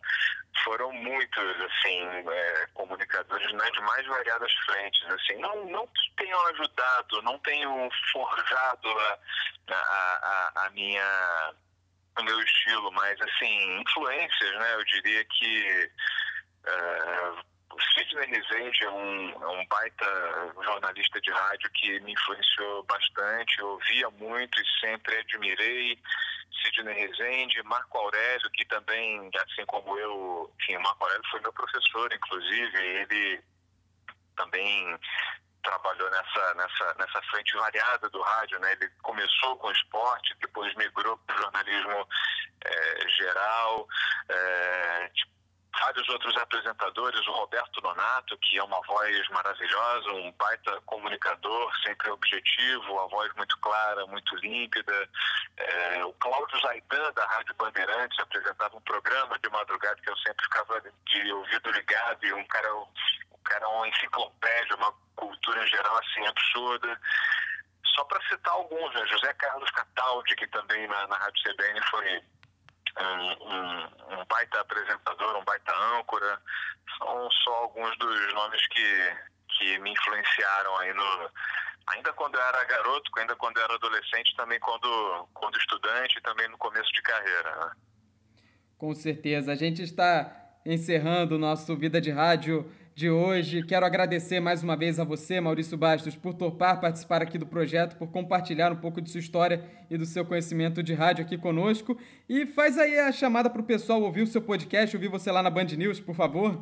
foram 0.63 0.91
muitos 0.91 1.61
assim 1.61 2.05
é, 2.29 2.67
comunicadores 2.73 3.53
nas 3.53 3.71
mais 3.77 4.05
variadas 4.05 4.51
frentes 4.65 5.05
assim 5.09 5.35
não 5.37 5.65
não 5.67 5.87
tenham 6.17 6.47
ajudado 6.47 7.21
não 7.21 7.39
tenham 7.39 7.89
forjado 8.11 8.89
a, 8.89 9.19
a, 9.71 10.51
a, 10.55 10.65
a 10.65 10.69
minha 10.71 11.53
o 12.19 12.23
meu 12.23 12.39
estilo, 12.41 12.91
mas 12.91 13.19
assim, 13.21 13.81
influências, 13.81 14.55
né? 14.59 14.75
Eu 14.75 14.85
diria 14.85 15.25
que 15.25 15.91
uh, 16.67 17.45
o 17.71 17.81
Sidney 17.93 18.27
Rezende 18.27 18.83
é 18.83 18.91
um, 18.91 19.29
é 19.29 19.47
um 19.47 19.65
baita 19.67 20.53
jornalista 20.63 21.21
de 21.21 21.31
rádio 21.31 21.69
que 21.75 21.99
me 22.01 22.13
influenciou 22.13 22.83
bastante, 22.83 23.59
eu 23.59 23.69
ouvia 23.69 24.09
muito 24.11 24.59
e 24.59 24.79
sempre 24.79 25.17
admirei. 25.17 25.97
Sidney 26.51 26.93
Rezende, 26.93 27.61
Marco 27.63 27.97
Aurélio, 27.97 28.49
que 28.51 28.65
também, 28.65 29.29
assim 29.35 29.65
como 29.65 29.97
eu, 29.97 30.53
enfim, 30.59 30.77
Marco 30.77 31.03
Aurélio 31.03 31.29
foi 31.29 31.39
meu 31.41 31.53
professor, 31.53 32.11
inclusive, 32.13 32.77
ele 32.77 33.43
também 34.35 34.99
trabalhou 35.63 36.09
nessa, 36.09 36.53
nessa, 36.55 36.95
nessa 36.97 37.21
frente 37.23 37.55
variada 37.55 38.09
do 38.09 38.21
rádio, 38.21 38.59
né? 38.59 38.71
Ele 38.73 38.89
começou 39.01 39.57
com 39.57 39.71
esporte, 39.71 40.35
depois 40.41 40.73
migrou 40.75 41.17
para 41.17 41.35
o 41.35 41.41
jornalismo 41.41 42.07
é, 42.65 43.09
geral, 43.09 43.87
é, 44.29 45.09
tipo, 45.13 45.38
vários 45.79 46.07
outros 46.09 46.35
apresentadores, 46.37 47.25
o 47.27 47.31
Roberto 47.31 47.81
Nonato, 47.81 48.37
que 48.39 48.57
é 48.57 48.63
uma 48.63 48.81
voz 48.81 49.29
maravilhosa, 49.29 50.11
um 50.11 50.31
baita 50.33 50.79
comunicador, 50.85 51.71
sempre 51.81 52.09
objetivo, 52.09 52.99
a 52.99 53.07
voz 53.07 53.33
muito 53.35 53.57
clara, 53.59 54.05
muito 54.07 54.35
límpida. 54.37 55.09
É, 55.57 56.05
o 56.05 56.13
Cláudio 56.13 56.59
Zaidan, 56.61 57.11
da 57.13 57.25
Rádio 57.25 57.55
Bandeirantes, 57.55 58.19
apresentava 58.19 58.75
um 58.77 58.81
programa 58.81 59.37
de 59.39 59.49
madrugada 59.49 60.01
que 60.01 60.09
eu 60.09 60.17
sempre 60.17 60.43
ficava 60.45 60.81
de 60.81 61.33
ouvido 61.33 61.71
ligado, 61.71 62.25
e 62.25 62.33
um 62.33 62.45
cara, 62.45 62.75
um 62.75 63.43
cara 63.43 63.67
uma 63.69 63.87
enciclopédia, 63.87 64.75
uma 64.75 64.93
cultura 65.15 65.63
em 65.63 65.67
geral 65.67 65.97
assim 65.97 66.25
absurda. 66.27 66.99
Só 67.95 68.03
para 68.05 68.21
citar 68.27 68.53
alguns, 68.53 68.93
né? 68.93 69.05
José 69.07 69.33
Carlos 69.33 69.69
Cataldi, 69.71 70.35
que 70.35 70.47
também 70.47 70.87
na, 70.87 71.07
na 71.07 71.17
Rádio 71.17 71.43
CBN 71.43 71.81
foi 71.89 72.21
um, 73.03 74.21
um, 74.21 74.25
baita 74.25 74.59
apresentador, 74.61 75.37
um 75.37 75.43
baita 75.43 75.73
âncora. 75.97 76.39
São 76.97 77.31
só 77.31 77.51
alguns 77.55 77.97
dos 77.97 78.33
nomes 78.33 78.67
que, 78.67 79.15
que 79.57 79.79
me 79.79 79.91
influenciaram 79.91 80.77
aí 80.77 80.93
no. 80.93 81.31
Ainda 81.87 82.13
quando 82.13 82.35
eu 82.35 82.41
era 82.41 82.63
garoto, 82.65 83.11
ainda 83.17 83.35
quando 83.35 83.57
eu 83.57 83.63
era 83.63 83.73
adolescente, 83.73 84.35
também 84.35 84.59
quando, 84.59 85.27
quando 85.33 85.57
estudante, 85.57 86.21
também 86.21 86.47
no 86.49 86.57
começo 86.57 86.91
de 86.91 87.01
carreira. 87.01 87.55
Né? 87.55 87.71
Com 88.77 88.93
certeza. 88.93 89.51
A 89.51 89.55
gente 89.55 89.81
está 89.81 90.31
encerrando 90.65 91.35
o 91.35 91.39
nosso 91.39 91.75
Vida 91.75 91.99
de 91.99 92.11
Rádio 92.11 92.71
de 92.99 93.09
hoje. 93.09 93.63
Quero 93.63 93.85
agradecer 93.85 94.41
mais 94.41 94.61
uma 94.61 94.75
vez 94.75 94.99
a 94.99 95.05
você, 95.05 95.39
Maurício 95.39 95.77
Bastos, 95.77 96.17
por 96.17 96.33
topar 96.33 96.81
participar 96.81 97.21
aqui 97.21 97.37
do 97.37 97.47
projeto, 97.47 97.95
por 97.95 98.11
compartilhar 98.11 98.73
um 98.73 98.75
pouco 98.75 98.99
de 98.99 99.09
sua 99.09 99.21
história 99.21 99.63
e 99.89 99.97
do 99.97 100.05
seu 100.05 100.25
conhecimento 100.25 100.83
de 100.83 100.93
rádio 100.93 101.23
aqui 101.23 101.37
conosco. 101.37 101.97
E 102.27 102.45
faz 102.45 102.77
aí 102.77 102.99
a 102.99 103.09
chamada 103.13 103.49
para 103.49 103.61
o 103.61 103.65
pessoal 103.65 104.01
ouvir 104.01 104.23
o 104.23 104.27
seu 104.27 104.41
podcast, 104.41 104.97
ouvir 104.97 105.07
você 105.07 105.31
lá 105.31 105.41
na 105.41 105.49
Band 105.49 105.77
News, 105.77 106.01
por 106.01 106.13
favor. 106.13 106.61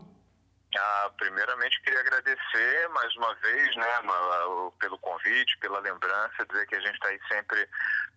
Ah, 0.78 1.12
primeiramente 1.18 1.82
queria 1.82 2.02
agradecer 2.02 2.88
mais 2.90 3.16
uma 3.16 3.34
vez, 3.34 3.76
né, 3.76 3.88
pelo 4.80 5.00
convite, 5.00 5.58
pela 5.58 5.80
lembrança, 5.80 6.46
dizer 6.48 6.68
que 6.68 6.76
a 6.76 6.82
gente 6.82 6.94
está 6.94 7.08
aí 7.08 7.20
sempre 7.32 7.68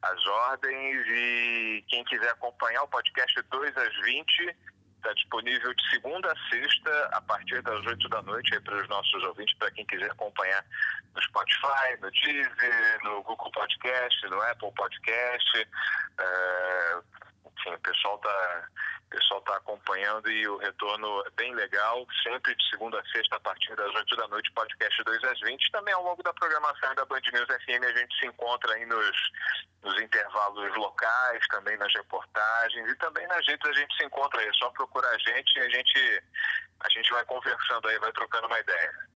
às 0.03 0.27
ordens 0.27 1.07
e 1.09 1.85
quem 1.89 2.05
quiser 2.05 2.29
acompanhar 2.33 2.83
o 2.83 2.89
podcast 2.89 3.41
2 3.51 3.77
às 3.79 3.97
20 4.05 4.57
Está 5.01 5.15
disponível 5.15 5.73
de 5.73 5.91
segunda 5.91 6.31
a 6.31 6.51
sexta, 6.51 7.09
a 7.13 7.23
partir 7.23 7.63
das 7.63 7.87
8 7.87 8.07
da 8.11 8.21
noite, 8.21 8.61
para 8.61 8.77
os 8.77 8.89
nossos 8.89 9.25
ouvintes, 9.25 9.57
para 9.57 9.71
quem 9.71 9.87
quiser 9.87 10.11
acompanhar 10.11 10.63
no 11.15 11.23
Spotify, 11.23 11.97
no 12.03 12.11
Deezer, 12.11 12.99
no 13.03 13.23
Google 13.23 13.51
Podcast, 13.51 14.29
no 14.29 14.43
Apple 14.43 14.71
Podcast. 14.73 15.67
É, 16.19 16.99
o 17.69 17.79
pessoal 17.81 18.17
está 18.17 18.69
pessoal 19.11 19.41
está 19.41 19.57
acompanhando 19.57 20.31
e 20.31 20.49
o 20.49 20.57
retorno 20.57 21.23
é 21.27 21.31
bem 21.31 21.53
legal, 21.55 22.07
sempre 22.23 22.55
de 22.55 22.71
segunda 22.71 22.99
a 22.99 23.05
sexta, 23.07 23.37
a 23.37 23.41
partir 23.41 23.75
das 23.75 23.93
8 23.93 24.17
da 24.17 24.29
noite, 24.29 24.53
podcast 24.53 25.03
2 25.03 25.25
às 25.25 25.41
20. 25.41 25.71
Também 25.73 25.93
ao 25.93 26.05
longo 26.05 26.23
da 26.23 26.33
programação 26.33 26.95
da 26.95 27.05
Band 27.05 27.21
News 27.33 27.47
FM 27.47 27.85
a 27.85 27.99
gente 27.99 28.19
se 28.19 28.27
encontra 28.27 28.73
aí 28.73 28.87
nos, 28.87 29.17
nos 29.83 30.01
intervalos 30.01 30.75
locais, 30.77 31.47
também 31.49 31.77
nas 31.77 31.93
reportagens 31.93 32.89
e 32.89 32.97
também 32.97 33.27
nas 33.27 33.47
redes 33.47 33.69
a 33.69 33.73
gente 33.73 33.97
se 33.97 34.05
encontra 34.05 34.41
aí. 34.41 34.49
É 34.49 34.53
só 34.55 34.71
procurar 34.71 35.11
a 35.11 35.19
gente 35.19 35.57
e 35.57 35.61
a 35.61 35.69
gente, 35.69 36.23
a 36.81 36.89
gente 36.89 37.11
vai 37.13 37.25
conversando 37.25 37.89
aí, 37.89 37.99
vai 37.99 38.13
trocando 38.13 38.47
uma 38.47 38.61
ideia. 38.61 39.10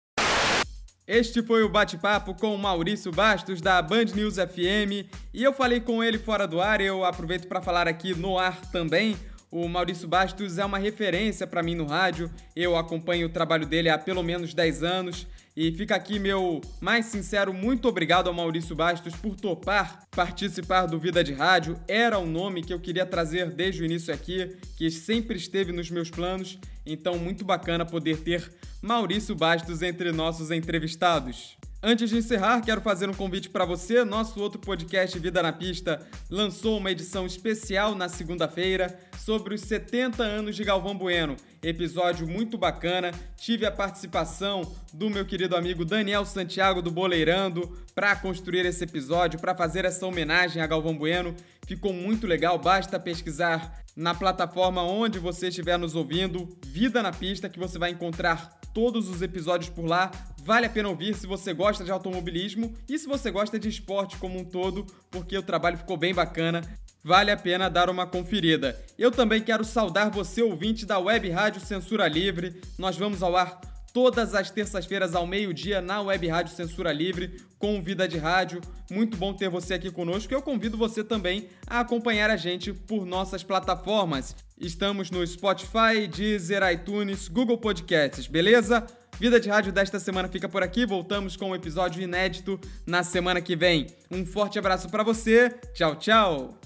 Este 1.06 1.42
foi 1.42 1.64
o 1.64 1.68
bate-papo 1.68 2.32
com 2.32 2.56
Maurício 2.56 3.10
Bastos 3.10 3.60
da 3.60 3.82
Band 3.82 4.04
News 4.14 4.36
FM 4.36 5.10
e 5.34 5.42
eu 5.42 5.52
falei 5.52 5.80
com 5.80 6.02
ele 6.02 6.16
fora 6.16 6.46
do 6.46 6.60
ar, 6.60 6.80
eu 6.80 7.04
aproveito 7.04 7.48
para 7.48 7.60
falar 7.60 7.88
aqui 7.88 8.14
no 8.14 8.38
ar 8.38 8.60
também. 8.70 9.16
O 9.50 9.68
Maurício 9.68 10.06
Bastos 10.06 10.58
é 10.58 10.64
uma 10.64 10.78
referência 10.78 11.44
para 11.44 11.62
mim 11.62 11.74
no 11.74 11.84
rádio. 11.84 12.30
Eu 12.54 12.76
acompanho 12.76 13.26
o 13.26 13.30
trabalho 13.30 13.66
dele 13.66 13.90
há 13.90 13.98
pelo 13.98 14.22
menos 14.22 14.54
10 14.54 14.82
anos. 14.82 15.26
E 15.54 15.70
fica 15.72 15.94
aqui 15.94 16.18
meu 16.18 16.62
mais 16.80 17.06
sincero 17.06 17.52
muito 17.52 17.86
obrigado 17.86 18.28
ao 18.28 18.32
Maurício 18.32 18.74
Bastos 18.74 19.14
por 19.14 19.36
topar 19.36 20.06
participar 20.12 20.86
do 20.86 20.98
Vida 20.98 21.22
de 21.22 21.34
Rádio. 21.34 21.78
Era 21.86 22.18
um 22.18 22.26
nome 22.26 22.62
que 22.62 22.72
eu 22.72 22.80
queria 22.80 23.04
trazer 23.04 23.50
desde 23.50 23.82
o 23.82 23.84
início 23.84 24.14
aqui, 24.14 24.56
que 24.78 24.88
sempre 24.90 25.36
esteve 25.36 25.72
nos 25.72 25.90
meus 25.90 26.08
planos. 26.08 26.58
Então, 26.84 27.18
muito 27.18 27.44
bacana 27.44 27.84
poder 27.84 28.18
ter 28.18 28.50
Maurício 28.80 29.34
Bastos 29.34 29.82
entre 29.82 30.12
nossos 30.12 30.50
entrevistados. 30.50 31.56
Antes 31.84 32.10
de 32.10 32.16
encerrar, 32.16 32.60
quero 32.60 32.80
fazer 32.80 33.10
um 33.10 33.14
convite 33.14 33.50
para 33.50 33.64
você. 33.64 34.04
Nosso 34.04 34.40
outro 34.40 34.60
podcast 34.60 35.18
Vida 35.18 35.42
na 35.42 35.52
Pista 35.52 36.00
lançou 36.30 36.78
uma 36.78 36.92
edição 36.92 37.26
especial 37.26 37.96
na 37.96 38.08
segunda-feira 38.08 38.96
sobre 39.18 39.56
os 39.56 39.62
70 39.62 40.22
anos 40.22 40.54
de 40.54 40.62
Galvão 40.62 40.96
Bueno. 40.96 41.36
Episódio 41.60 42.24
muito 42.24 42.56
bacana. 42.56 43.10
Tive 43.36 43.66
a 43.66 43.72
participação 43.72 44.62
do 44.92 45.10
meu 45.10 45.26
querido 45.26 45.56
amigo 45.56 45.84
Daniel 45.84 46.24
Santiago 46.24 46.80
do 46.80 46.90
Boleirando 46.90 47.76
para 47.96 48.14
construir 48.14 48.64
esse 48.64 48.84
episódio, 48.84 49.40
para 49.40 49.52
fazer 49.52 49.84
essa 49.84 50.06
homenagem 50.06 50.62
a 50.62 50.66
Galvão 50.68 50.96
Bueno. 50.96 51.34
Ficou 51.66 51.92
muito 51.92 52.28
legal, 52.28 52.60
basta 52.60 52.98
pesquisar 53.00 53.81
na 53.96 54.14
plataforma 54.14 54.82
onde 54.82 55.18
você 55.18 55.48
estiver 55.48 55.78
nos 55.78 55.94
ouvindo, 55.94 56.48
Vida 56.66 57.02
na 57.02 57.12
Pista, 57.12 57.48
que 57.48 57.58
você 57.58 57.78
vai 57.78 57.90
encontrar 57.90 58.60
todos 58.72 59.08
os 59.08 59.22
episódios 59.22 59.70
por 59.70 59.84
lá. 59.84 60.10
Vale 60.44 60.66
a 60.66 60.70
pena 60.70 60.88
ouvir 60.88 61.14
se 61.14 61.26
você 61.26 61.52
gosta 61.52 61.84
de 61.84 61.90
automobilismo 61.90 62.74
e 62.88 62.98
se 62.98 63.06
você 63.06 63.30
gosta 63.30 63.58
de 63.58 63.68
esporte 63.68 64.16
como 64.16 64.38
um 64.38 64.44
todo, 64.44 64.86
porque 65.10 65.36
o 65.36 65.42
trabalho 65.42 65.78
ficou 65.78 65.96
bem 65.96 66.14
bacana. 66.14 66.62
Vale 67.04 67.30
a 67.30 67.36
pena 67.36 67.68
dar 67.68 67.90
uma 67.90 68.06
conferida. 68.06 68.80
Eu 68.96 69.10
também 69.10 69.42
quero 69.42 69.64
saudar 69.64 70.10
você, 70.10 70.40
ouvinte 70.40 70.86
da 70.86 70.98
Web 70.98 71.28
Rádio 71.30 71.60
Censura 71.60 72.06
Livre. 72.06 72.60
Nós 72.78 72.96
vamos 72.96 73.22
ao 73.22 73.36
ar 73.36 73.60
todas 73.92 74.34
as 74.34 74.50
terças-feiras 74.50 75.14
ao 75.14 75.26
meio-dia 75.26 75.80
na 75.80 76.00
Web 76.00 76.28
Rádio 76.28 76.54
Censura 76.54 76.92
Livre 76.92 77.40
com 77.58 77.82
Vida 77.82 78.08
de 78.08 78.18
Rádio. 78.18 78.60
Muito 78.90 79.16
bom 79.16 79.32
ter 79.32 79.48
você 79.48 79.74
aqui 79.74 79.90
conosco. 79.90 80.32
Eu 80.32 80.42
convido 80.42 80.76
você 80.76 81.04
também 81.04 81.48
a 81.66 81.80
acompanhar 81.80 82.30
a 82.30 82.36
gente 82.36 82.72
por 82.72 83.04
nossas 83.04 83.42
plataformas. 83.42 84.34
Estamos 84.58 85.10
no 85.10 85.26
Spotify, 85.26 86.06
Deezer, 86.08 86.62
iTunes, 86.72 87.28
Google 87.28 87.58
Podcasts, 87.58 88.26
beleza? 88.26 88.86
Vida 89.18 89.38
de 89.38 89.48
Rádio 89.48 89.72
desta 89.72 90.00
semana 90.00 90.28
fica 90.28 90.48
por 90.48 90.62
aqui. 90.62 90.86
Voltamos 90.86 91.36
com 91.36 91.50
um 91.50 91.54
episódio 91.54 92.02
inédito 92.02 92.58
na 92.86 93.02
semana 93.02 93.40
que 93.40 93.54
vem. 93.54 93.86
Um 94.10 94.24
forte 94.24 94.58
abraço 94.58 94.88
para 94.88 95.02
você. 95.02 95.50
Tchau, 95.74 95.96
tchau. 95.96 96.61